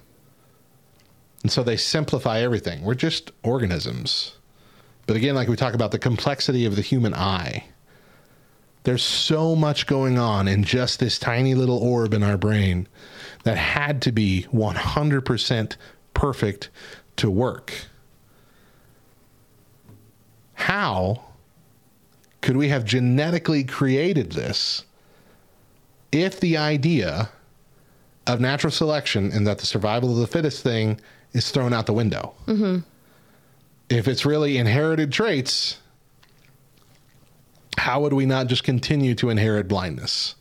[1.44, 2.84] And so they simplify everything.
[2.84, 4.36] We're just organisms.
[5.12, 7.66] But again, like we talk about the complexity of the human eye,
[8.84, 12.88] there's so much going on in just this tiny little orb in our brain
[13.44, 15.76] that had to be 100%
[16.14, 16.70] perfect
[17.18, 17.74] to work.
[20.54, 21.26] How
[22.40, 24.86] could we have genetically created this
[26.14, 27.32] if the idea
[28.28, 31.02] of natural selection and that the survival of the fittest thing
[31.34, 32.34] is thrown out the window?
[32.48, 32.88] Mm-hmm.
[33.92, 35.78] If it's really inherited traits,
[37.78, 40.36] how would we not just continue to inherit blindness?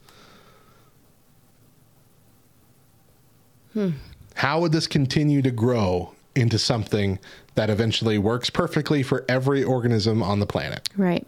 [3.72, 3.90] Hmm.
[4.34, 7.18] How would this continue to grow into something
[7.56, 10.88] that eventually works perfectly for every organism on the planet?
[10.96, 11.26] Right.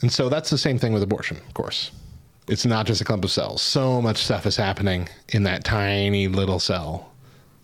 [0.00, 1.90] And so that's the same thing with abortion, of course.
[2.48, 3.62] It's not just a clump of cells.
[3.62, 7.13] So much stuff is happening in that tiny little cell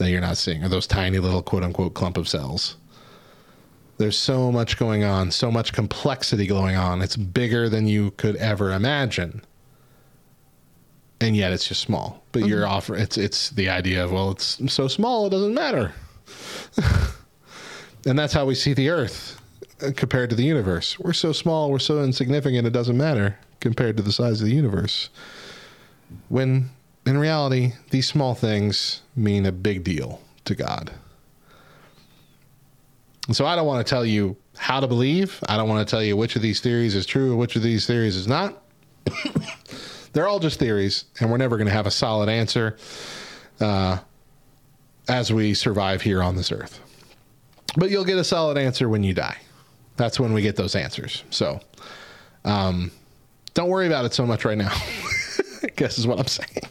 [0.00, 2.76] that you're not seeing, are those tiny little quote unquote clump of cells.
[3.98, 7.02] There's so much going on, so much complexity going on.
[7.02, 9.42] It's bigger than you could ever imagine.
[11.20, 12.24] And yet it's just small.
[12.32, 15.92] But you're offer it's it's the idea of well, it's so small it doesn't matter.
[18.06, 19.38] and that's how we see the earth
[19.82, 20.98] uh, compared to the universe.
[20.98, 24.54] We're so small, we're so insignificant it doesn't matter compared to the size of the
[24.54, 25.10] universe.
[26.30, 26.70] When
[27.06, 30.92] in reality, these small things mean a big deal to God.
[33.26, 35.42] And so I don't want to tell you how to believe.
[35.48, 37.62] I don't want to tell you which of these theories is true or which of
[37.62, 38.62] these theories is not.
[40.12, 42.76] They're all just theories, and we're never going to have a solid answer.
[43.60, 43.98] uh,
[45.08, 46.80] as we survive here on this earth.
[47.76, 49.38] But you'll get a solid answer when you die.
[49.96, 51.24] That's when we get those answers.
[51.30, 51.60] So
[52.44, 52.90] um,
[53.54, 54.70] don't worry about it so much right now.
[55.62, 56.62] I guess is what I'm saying.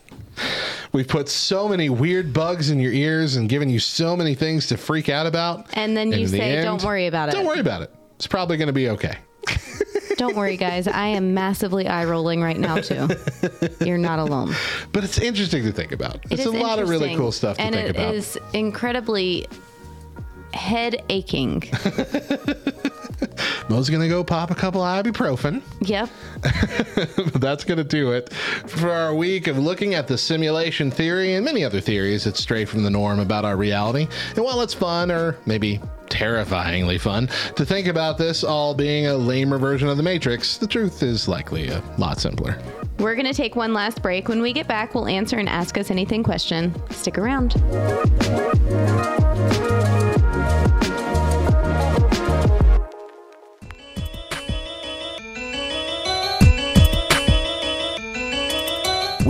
[0.91, 4.67] We've put so many weird bugs in your ears and given you so many things
[4.67, 5.67] to freak out about.
[5.73, 7.93] And then you in the say, end, "Don't worry about it." Don't worry about it.
[8.15, 9.17] It's probably going to be okay.
[10.17, 10.87] Don't worry, guys.
[10.87, 13.07] I am massively eye rolling right now too.
[13.85, 14.53] You're not alone.
[14.91, 16.15] But it's interesting to think about.
[16.25, 18.15] It It's a lot of really cool stuff to and think it about.
[18.15, 19.47] is incredibly
[20.53, 21.61] head aching.
[23.69, 25.61] Mo's going to go pop a couple ibuprofen.
[25.81, 26.09] Yep.
[27.39, 31.45] That's going to do it for our week of looking at the simulation theory and
[31.45, 34.07] many other theories that stray from the norm about our reality.
[34.35, 35.79] And while it's fun, or maybe
[36.09, 40.67] terrifyingly fun, to think about this all being a lamer version of the Matrix, the
[40.67, 42.57] truth is likely a lot simpler.
[42.99, 44.27] We're going to take one last break.
[44.27, 46.75] When we get back, we'll answer and ask us anything question.
[46.89, 47.55] Stick around.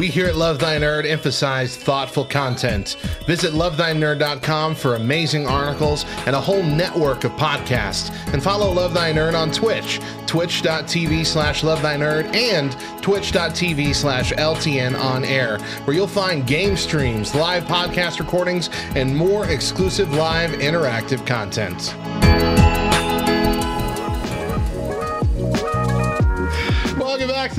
[0.09, 2.95] Here at Love Thy Nerd emphasize thoughtful content.
[3.27, 8.09] Visit lovethynerd.com for amazing articles and a whole network of podcasts.
[8.33, 14.33] And follow Love Thy Nerd on Twitch, twitch.tv slash love thy nerd and twitch.tv slash
[14.33, 20.49] LTN on air, where you'll find game streams, live podcast recordings, and more exclusive live
[20.53, 21.93] interactive content.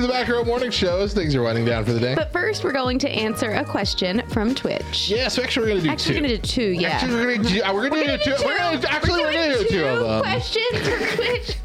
[0.01, 2.15] To the Back Row Morning Show as things are winding down for the day.
[2.15, 5.11] But first, we're going to answer a question from Twitch.
[5.11, 6.21] Yeah, so actually we're gonna do Actually, two.
[6.23, 6.89] we're going to do two, yeah.
[6.89, 8.45] Actually, we're gonna do, uh, we're gonna do two.
[8.45, 10.23] We're gonna actually we're gonna do two of them.
[10.23, 11.57] questions from Twitch.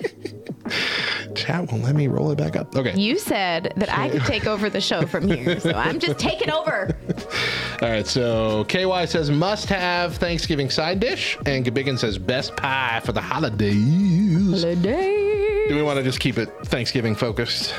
[1.35, 2.75] Chat won't let me roll it back up.
[2.75, 2.93] Okay.
[2.99, 6.49] You said that I could take over the show from here, so I'm just taking
[6.49, 6.97] over.
[7.81, 8.07] All right.
[8.07, 13.21] So KY says must have Thanksgiving side dish, and Gabigan says best pie for the
[13.21, 14.61] holidays.
[14.63, 15.67] Holiday.
[15.67, 17.73] Do we want to just keep it Thanksgiving focused,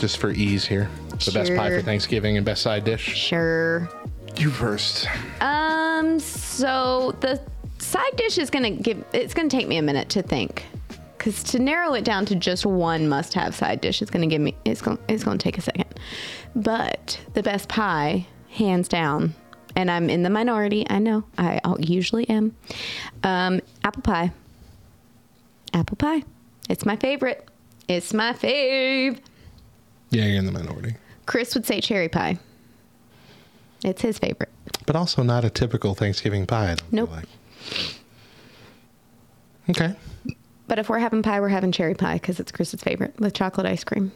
[0.00, 0.88] just for ease here?
[1.24, 3.02] The best pie for Thanksgiving and best side dish.
[3.02, 3.88] Sure.
[4.36, 5.06] You first.
[5.40, 6.18] Um.
[6.18, 7.40] So the
[7.78, 9.04] side dish is gonna give.
[9.12, 10.64] It's gonna take me a minute to think,
[11.18, 14.54] because to narrow it down to just one must-have side dish is gonna give me.
[14.64, 14.98] It's gonna.
[15.08, 15.86] It's gonna take a second.
[16.56, 19.34] But the best pie, hands down,
[19.76, 20.86] and I'm in the minority.
[20.88, 21.24] I know.
[21.36, 22.56] I usually am.
[23.22, 24.32] Um, apple pie.
[25.74, 26.22] Apple pie.
[26.70, 27.46] It's my favorite.
[27.88, 29.18] It's my fave.
[30.10, 30.96] Yeah, you're in the minority,
[31.26, 32.38] Chris would say cherry pie.
[33.84, 34.50] It's his favorite.
[34.86, 36.72] but also not a typical Thanksgiving pie.
[36.72, 37.10] I don't Nope.
[37.12, 37.26] like.
[39.70, 39.94] Okay.
[40.66, 43.66] But if we're having pie, we're having cherry pie because it's Chris's favorite with chocolate
[43.66, 44.12] ice cream.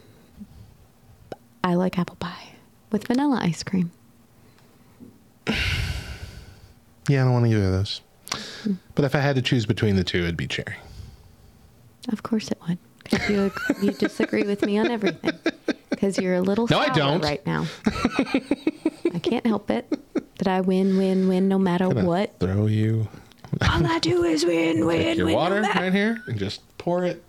[1.62, 2.54] I like apple pie
[2.90, 3.90] with vanilla ice cream.
[7.06, 8.00] Yeah, I don't want either of those.
[8.94, 10.76] But if I had to choose between the two, it'd be cherry.
[12.10, 12.78] Of course it would.
[13.28, 13.52] You,
[13.82, 15.32] you disagree with me on everything.
[15.94, 17.22] Because you're a little No, I don't.
[17.22, 17.66] right now.
[17.86, 19.86] I can't help it.
[20.38, 22.38] That I win, win, win no matter what.
[22.40, 23.08] Throw you
[23.62, 25.34] All I do is win, win, take your win.
[25.34, 27.22] water no matter- right here and just pour it.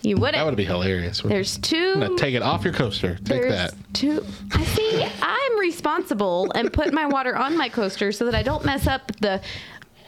[0.00, 0.34] You wouldn't.
[0.34, 1.20] That would be hilarious.
[1.20, 1.92] There's two.
[1.94, 3.16] I'm gonna take it off your coaster.
[3.16, 3.74] Take There's that.
[3.92, 4.24] two.
[4.52, 5.06] I see.
[5.22, 9.12] I'm responsible and put my water on my coaster so that I don't mess up
[9.20, 9.40] the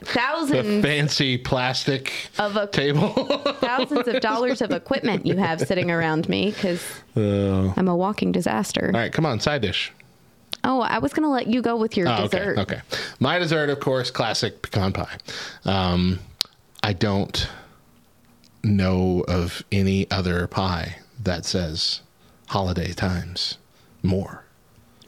[0.05, 3.11] The thousands fancy plastic of a table.
[3.61, 6.83] thousands of dollars of equipment you have sitting around me because
[7.17, 7.73] Oh.
[7.77, 8.91] I'm a walking disaster.
[8.93, 9.93] All right, come on, side dish.
[10.63, 12.59] Oh, I was gonna let you go with your Oh, dessert.
[12.59, 12.81] okay, okay.
[13.21, 15.17] My dessert, of course, classic pecan pie.
[15.65, 16.21] Um,
[16.83, 17.49] I don't
[18.63, 22.01] know of any other pie that says
[22.49, 23.59] holiday times
[24.03, 24.45] more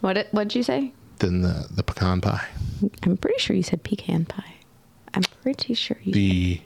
[0.00, 0.92] What did, what'd you say?
[1.18, 2.46] than the, the pecan pie.
[3.02, 4.55] I'm pretty sure you said pecan pie.
[5.16, 6.12] I'm pretty sure you.
[6.12, 6.60] The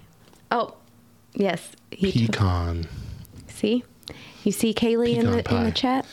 [0.51, 0.75] oh,
[1.35, 1.71] yes.
[1.91, 2.87] He took- pecan.
[3.49, 3.85] see,
[4.45, 6.05] you see Kaylee in the in the chat.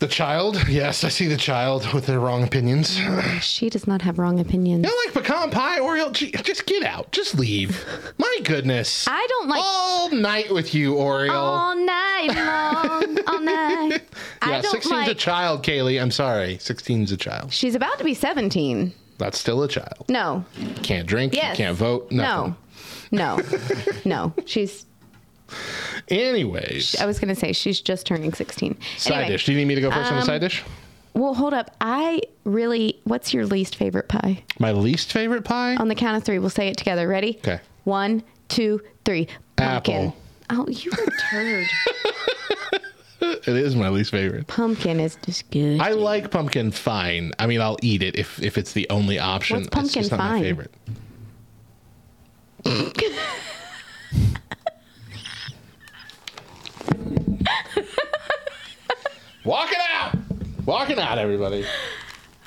[0.00, 3.00] The child, yes, I see the child with their wrong opinions.
[3.40, 4.84] She does not have wrong opinions.
[4.84, 6.10] don't like pecan pie, Oriole?
[6.10, 7.10] Just get out.
[7.12, 7.84] Just leave.
[8.18, 9.06] My goodness.
[9.08, 11.36] I don't like All night with you, Oriole.
[11.36, 14.02] all night long, all night.
[14.42, 16.00] I yeah, don't 16's a child, Kaylee.
[16.02, 16.56] I'm sorry.
[16.56, 17.52] 16's a child.
[17.52, 18.92] She's about to be 17.
[19.18, 20.06] That's still a child.
[20.08, 20.44] No,
[20.82, 21.34] Can't drink.
[21.34, 21.56] Yes.
[21.56, 22.10] Can't vote.
[22.10, 22.56] Nothing.
[23.10, 23.42] no, no,
[24.04, 24.34] no.
[24.46, 24.86] She's.
[26.08, 28.76] Anyways, I was gonna say she's just turning 16.
[28.96, 29.46] side Anyway, dish.
[29.46, 30.62] Do you need me to go first on the um, side dish?
[31.14, 31.70] Well, hold up.
[31.80, 33.00] I really.
[33.04, 34.42] What's your least favorite pie?
[34.58, 35.76] My least favorite pie?
[35.76, 37.06] On the count of three, we'll say it together.
[37.06, 37.36] Ready?
[37.38, 37.60] Okay.
[37.84, 39.28] One, two, three.
[39.56, 40.08] Pumpkin.
[40.08, 40.16] Apple.
[40.50, 41.66] Oh, you a turd.
[43.46, 44.46] It is my least favorite.
[44.46, 45.80] Pumpkin is just good.
[45.80, 47.32] I like pumpkin fine.
[47.38, 49.58] I mean, I'll eat it if if it's the only option.
[49.58, 50.42] What's pumpkin it's just not my fine?
[50.42, 50.74] favorite.
[59.44, 60.16] Walking out.
[60.64, 61.64] Walking out, everybody.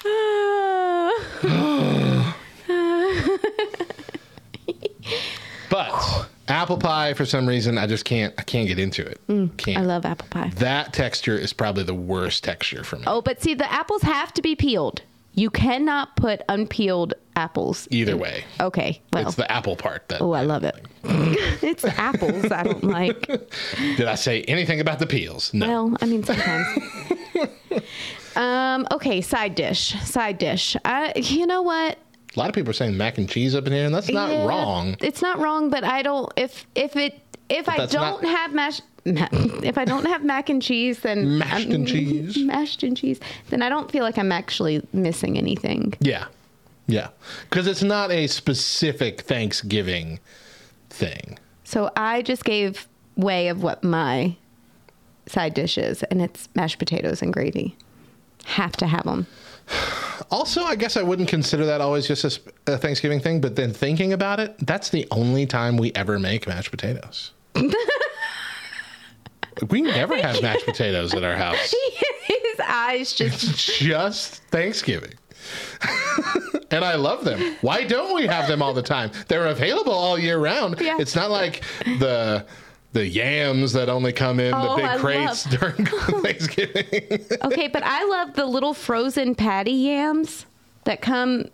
[5.69, 8.33] But apple pie, for some reason, I just can't.
[8.37, 9.19] I can't get into it.
[9.27, 9.57] can't.
[9.57, 10.51] Mm, I love apple pie.
[10.57, 13.03] that texture is probably the worst texture for me.
[13.07, 15.01] Oh, but see, the apples have to be peeled.
[15.33, 17.87] You cannot put unpeeled apples.
[17.91, 19.01] Either in- way, Okay.
[19.13, 19.27] Well.
[19.27, 20.19] it's the apple part that.
[20.21, 20.83] oh, I love it.
[21.63, 23.27] it's apples I don't like.
[23.77, 25.53] Did I say anything about the peels?
[25.53, 25.67] No.
[25.67, 26.67] Well, I mean sometimes.
[28.35, 28.87] um.
[28.91, 29.21] Okay.
[29.21, 29.93] Side dish.
[30.03, 30.75] Side dish.
[30.85, 31.13] I.
[31.15, 31.97] You know what?
[32.37, 34.29] A lot of people are saying mac and cheese up in here, and that's not
[34.29, 34.95] Yeah, wrong.
[35.01, 36.31] It's not wrong, but I don't.
[36.37, 37.19] If if it
[37.49, 38.79] if I don't not- have mash.
[39.05, 39.27] ma-
[39.63, 42.37] If I don't have mac and cheese, then Mashed and cheese.
[42.45, 43.19] mashed and cheese,
[43.49, 45.95] then I don't feel like I'm actually missing anything.
[45.99, 46.25] Yeah.
[46.85, 47.07] Yeah.
[47.49, 50.19] Because it's not a specific Thanksgiving
[50.91, 51.39] thing.
[51.63, 54.35] So I just gave way of what my
[55.25, 57.75] side dish is, and it's mashed potatoes and gravy.
[58.45, 59.25] Have to have them.
[60.29, 63.73] Also, I guess I wouldn't consider that always just a, a Thanksgiving thing, but then
[63.73, 67.31] thinking about it, that's the only time we ever make mashed potatoes.
[69.69, 71.73] we never have mashed potatoes at our house.
[72.23, 73.43] His eyes just.
[73.43, 75.13] It's just Thanksgiving.
[76.71, 77.55] and I love them.
[77.61, 79.11] Why don't we have them all the time?
[79.27, 80.79] They're available all year round.
[80.81, 80.97] Yeah.
[80.99, 82.45] It's not like the
[82.93, 85.85] the yams that only come in the Oh, big I crates love- during
[86.23, 87.25] Thanksgiving.
[87.43, 90.45] Okay, but I love the little frozen patty yams
[90.85, 91.45] that come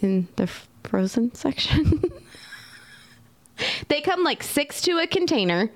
[0.00, 0.46] in the
[0.84, 2.02] frozen section.
[3.88, 5.70] they come like six to a container,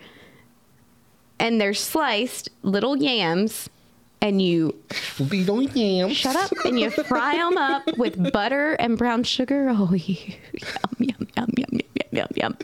[1.39, 3.69] and they're sliced little yams,
[4.21, 4.75] and you
[5.19, 6.17] Little yams.
[6.17, 9.69] shut up and you fry them up with butter and brown sugar.
[9.71, 10.37] Oh, yum
[10.99, 11.81] yum yum yum
[12.13, 12.57] yum, yum.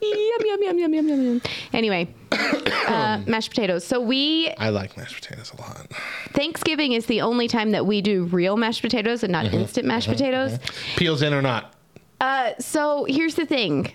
[0.00, 1.42] yum, yum, yum, yum, yum, yum, yum.
[1.72, 3.84] Anyway, uh, um, mashed potatoes.
[3.84, 4.50] So we.
[4.58, 5.86] I like mashed potatoes a lot.
[6.32, 9.56] Thanksgiving is the only time that we do real mashed potatoes and not mm-hmm.
[9.56, 10.16] instant mashed mm-hmm.
[10.16, 10.52] potatoes.
[10.52, 10.98] Mm-hmm.
[10.98, 11.74] Peels in or not?
[12.20, 13.92] Uh, so here's the thing.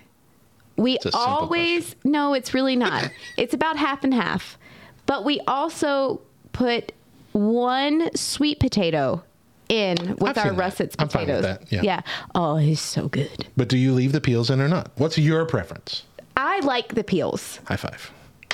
[0.75, 3.09] We It's a always no, it's really not.
[3.37, 4.57] it's about half and half.
[5.05, 6.21] But we also
[6.53, 6.91] put
[7.31, 9.23] one sweet potato
[9.71, 10.57] in with I've our that.
[10.57, 11.43] russets with potatoes.
[11.43, 12.01] that, yeah.
[12.35, 13.47] Oh, it's so good.
[13.55, 14.91] But do you leave the peels in or not?
[14.97, 16.03] What's your preference?
[16.35, 17.59] I like the peels.
[17.65, 18.11] High five.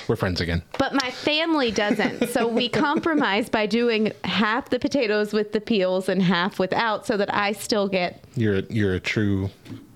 [0.07, 0.61] We're friends again.
[0.77, 2.29] But my family doesn't.
[2.29, 7.17] so we compromise by doing half the potatoes with the peels and half without so
[7.17, 9.49] that I still get You're a, you're a true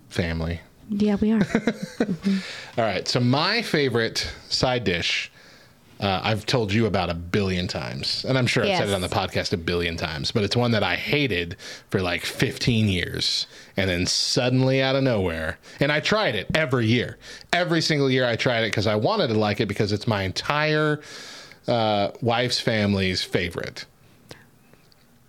[0.10, 0.60] family.
[0.89, 1.41] Yeah, we are.
[2.77, 3.07] All right.
[3.07, 5.31] So my favorite side dish,
[6.02, 9.02] uh, I've told you about a billion times, and I'm sure I've said it on
[9.02, 10.32] the podcast a billion times.
[10.32, 11.57] But it's one that I hated
[11.90, 13.45] for like 15 years,
[13.78, 17.18] and then suddenly out of nowhere, and I tried it every year.
[17.53, 20.23] Every single year I tried it because I wanted to like it because it's my
[20.23, 21.02] entire
[21.68, 23.86] uh, wife's family's favorite.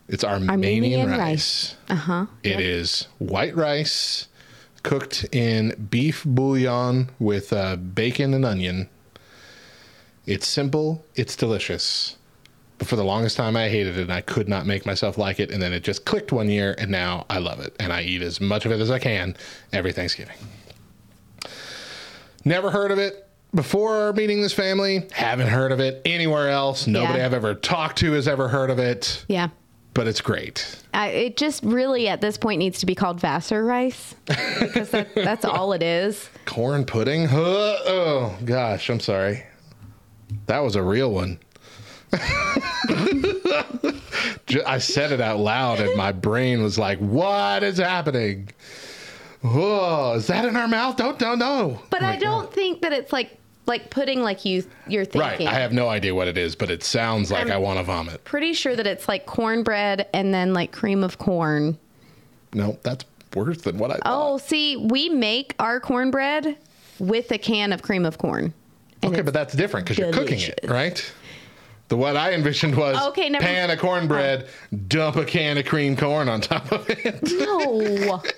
[0.09, 1.19] It's Armenian, Armenian rice.
[1.19, 1.77] rice.
[1.90, 2.27] Uh-huh.
[2.43, 4.28] It is white rice
[4.82, 8.89] cooked in beef bouillon with uh, bacon and onion.
[10.27, 12.16] It's simple, it's delicious.
[12.78, 15.39] But for the longest time, I hated it and I could not make myself like
[15.40, 15.51] it.
[15.51, 17.74] And then it just clicked one year, and now I love it.
[17.78, 19.36] And I eat as much of it as I can
[19.73, 20.36] every Thanksgiving.
[22.44, 25.07] Never heard of it before meeting this family.
[25.12, 26.86] Haven't heard of it anywhere else.
[26.86, 27.27] Nobody Yeah.
[27.27, 29.24] I've ever talked to has ever heard of it.
[29.28, 29.49] Yeah.
[29.94, 30.82] But it's great.
[30.94, 35.15] I, it just really at this point needs to be called Vassar rice because that,
[35.15, 36.31] that's all it is.
[36.47, 37.28] Corn pudding?
[37.31, 39.44] Oh, gosh, I'm sorry.
[40.47, 41.39] That was a real one.
[44.66, 48.51] I said it out loud, and my brain was like, What is happening?
[49.43, 50.97] Whoa, is that in our mouth?
[50.97, 51.81] Don't, don't, no.
[51.90, 55.47] But I don't think that it's like like pudding like you you're thinking.
[55.47, 55.55] Right.
[55.55, 57.85] I have no idea what it is, but it sounds like I'm- I want to
[57.85, 58.24] vomit.
[58.24, 61.78] Pretty sure that it's like cornbread and then like cream of corn.
[62.55, 63.05] No, that's
[63.35, 64.32] worse than what I oh, thought.
[64.32, 66.56] Oh, see, we make our cornbread
[66.98, 68.52] with a can of cream of corn.
[69.03, 71.05] And okay, but that's different because you're cooking it, right?
[71.89, 74.49] The what I envisioned was Okay, never- pan of cornbread,
[74.89, 77.20] dump a can of cream corn on top of it.
[77.33, 78.23] No.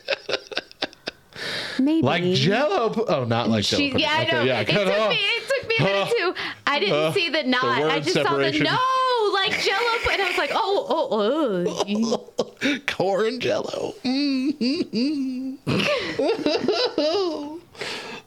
[1.79, 2.03] Maybe.
[2.03, 3.05] Like Jello.
[3.09, 3.83] Oh, not like Jello.
[3.83, 4.43] Yeah, I know.
[4.43, 5.11] yeah, it, took off.
[5.11, 6.35] me, it took me a minute Uh, too.
[6.67, 7.83] I didn't uh, see the the knot.
[7.83, 8.67] I just separation.
[8.67, 12.27] saw the no, like Jello, and I was like, oh, oh,
[12.63, 12.79] oh.
[12.87, 13.95] corn Jello.
[14.05, 15.55] Mm-hmm.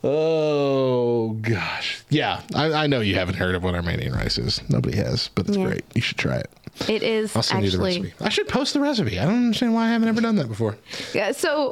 [0.10, 4.62] oh gosh, Yeah, I, I know you haven't heard of what Armenian rice is.
[4.70, 5.66] Nobody has, but it's Yeah.
[5.66, 5.86] great.
[5.96, 6.50] You should try it.
[6.88, 8.14] It is I'll send you the recipe.
[8.22, 9.20] I should post the recipe.
[9.20, 10.78] I don't understand why I haven't ever done that before.
[11.14, 11.72] Yeah, so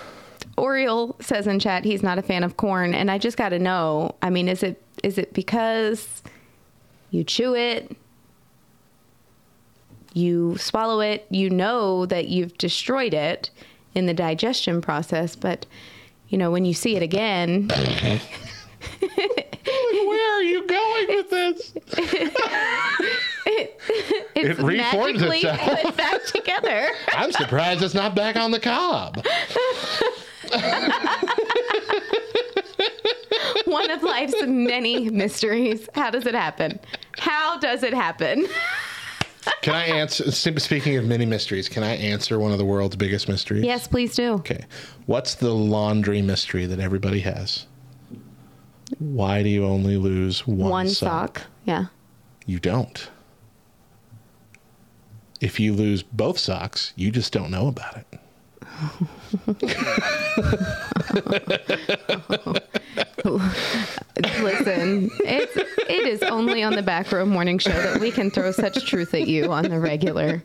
[0.58, 3.58] Oriole says in chat he's not a fan of corn, and I just got to
[3.58, 4.14] know.
[4.22, 6.22] I mean, is it is it because
[7.10, 7.96] you chew it,
[10.12, 13.50] you swallow it, you know that you've destroyed it
[13.94, 15.64] in the digestion process, but
[16.30, 17.68] you know when you see it again,
[19.68, 21.72] Where are you going with this?
[23.46, 23.82] it's
[24.34, 25.82] It reforms magically itself.
[25.82, 26.88] put back together.
[27.12, 29.22] I'm surprised it's not back on the cob.
[33.66, 35.88] One of life's many mysteries.
[35.94, 36.80] How does it happen?
[37.18, 38.46] How does it happen?
[39.62, 40.30] Can I answer?
[40.30, 43.64] Speaking of many mysteries, can I answer one of the world's biggest mysteries?
[43.64, 44.32] Yes, please do.
[44.34, 44.64] Okay.
[45.06, 47.66] What's the laundry mystery that everybody has?
[48.98, 51.38] Why do you only lose one, One sock?
[51.40, 51.46] sock.
[51.64, 51.86] Yeah.
[52.46, 53.08] You don't.
[55.40, 58.06] If you lose both socks, you just don't know about it.
[64.42, 68.50] Listen, it's it is only on the back row morning show that we can throw
[68.52, 70.42] such truth at you on the regular.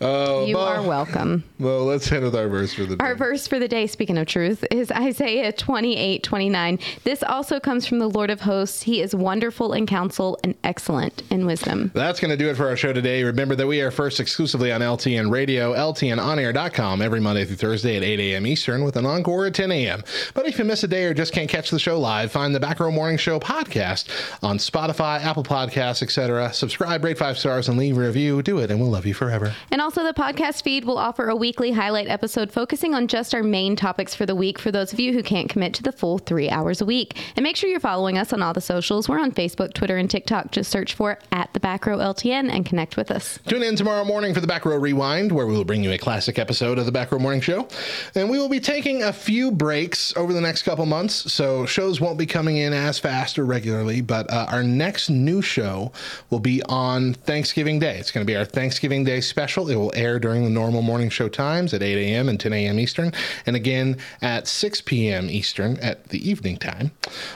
[0.00, 1.44] Oh, you Bo- are welcome.
[1.58, 3.04] Well, let's end with our verse for the day.
[3.04, 6.78] Our verse for the day, speaking of truth, is Isaiah 28 29.
[7.04, 8.82] This also comes from the Lord of hosts.
[8.82, 11.90] He is wonderful in counsel and excellent in wisdom.
[11.94, 13.22] That's going to do it for our show today.
[13.22, 18.02] Remember that we are first exclusively on LTN Radio, LTNOnAir.com every Monday through Thursday at
[18.02, 18.46] 8 a.m.
[18.46, 20.02] Eastern with an encore at 10 a.m.
[20.34, 22.60] But if you miss a day or just can't catch the show live, find the
[22.60, 24.08] Back Row Morning Show podcast
[24.42, 26.52] on Spotify, Apple Podcasts, etc.
[26.52, 28.42] Subscribe, rate five stars, and leave a review.
[28.42, 29.54] Do it, and we'll love you forever.
[29.70, 33.42] And also, the podcast feed will offer a weekly highlight episode focusing on just our
[33.42, 36.18] main topics for the week for those of you who can't commit to the full
[36.18, 37.16] three hours a week.
[37.36, 39.08] And make sure you're following us on all the socials.
[39.08, 40.50] We're on Facebook, Twitter, and TikTok.
[40.50, 43.38] Just search for at the back row LTN and connect with us.
[43.46, 45.98] Tune in tomorrow morning for the Back Row Rewind, where we will bring you a
[45.98, 47.68] classic episode of the Back Row Morning Show.
[48.14, 52.00] And we will be taking a few breaks over the next couple months, so shows
[52.00, 54.00] won't be coming in as fast or regularly.
[54.00, 55.92] But uh, our next new show
[56.30, 57.98] will be on Thanksgiving Day.
[57.98, 59.68] It's going to be our Thanksgiving Day special.
[59.68, 62.28] It will air during the normal morning show times at 8 a.m.
[62.28, 62.78] and 10 a.m.
[62.78, 63.12] Eastern,
[63.46, 65.28] and again at 6 p.m.
[65.30, 66.90] Eastern at the evening time.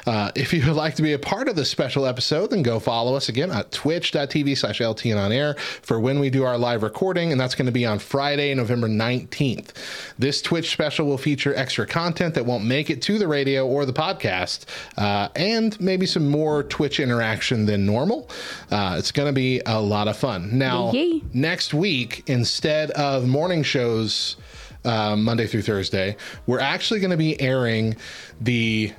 [0.07, 2.79] Uh, if you would like to be a part of this special episode, then go
[2.79, 6.83] follow us again at twitch.tv slash LTN on air for when we do our live
[6.83, 9.71] recording, and that's going to be on Friday, November 19th.
[10.19, 13.85] This Twitch special will feature extra content that won't make it to the radio or
[13.85, 14.65] the podcast,
[14.97, 18.31] uh, and maybe some more Twitch interaction than normal.
[18.71, 20.57] Uh, it's going to be a lot of fun.
[20.59, 21.23] Now, Yay.
[21.33, 24.37] next week, instead of morning shows
[24.85, 26.17] uh, Monday through Thursday,
[26.47, 27.97] we're actually going to be airing
[28.41, 28.93] the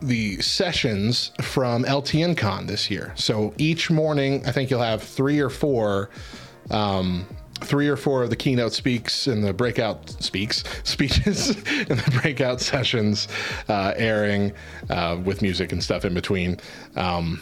[0.00, 3.12] the sessions from LTN Con this year.
[3.14, 6.10] So each morning, I think you'll have three or four.
[6.70, 7.24] Um,
[7.64, 12.60] Three or four of the keynote speaks and the breakout speaks speeches and the breakout
[12.60, 13.28] sessions
[13.68, 14.52] uh, airing
[14.90, 16.58] uh, with music and stuff in between.
[16.96, 17.40] Um,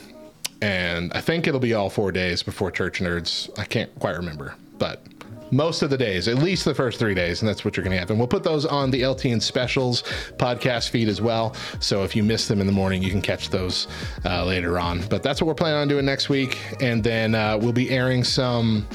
[0.62, 3.50] and I think it'll be all four days before Church Nerds.
[3.58, 5.02] I can't quite remember, but
[5.50, 7.94] most of the days, at least the first three days, and that's what you're going
[7.94, 8.10] to have.
[8.10, 10.02] And we'll put those on the LTN Specials
[10.36, 11.54] podcast feed as well.
[11.80, 13.88] So if you miss them in the morning, you can catch those
[14.24, 15.02] uh, later on.
[15.08, 16.58] But that's what we're planning on doing next week.
[16.80, 18.86] And then uh, we'll be airing some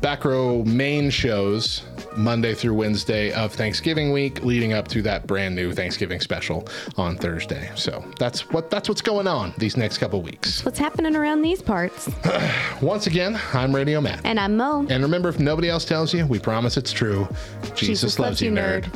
[0.00, 1.82] back row main shows
[2.16, 6.66] Monday through Wednesday of Thanksgiving week, leading up to that brand new Thanksgiving special
[6.96, 7.70] on Thursday.
[7.74, 10.64] So that's what that's what's going on these next couple weeks.
[10.64, 12.10] What's happening around these parts?
[12.82, 14.20] Once again, I'm Radio Matt.
[14.24, 14.86] And I'm Mo.
[14.88, 17.28] And remember, if nobody else tells you, we promise it's true.
[17.74, 18.86] Jesus, loves, you, nerd.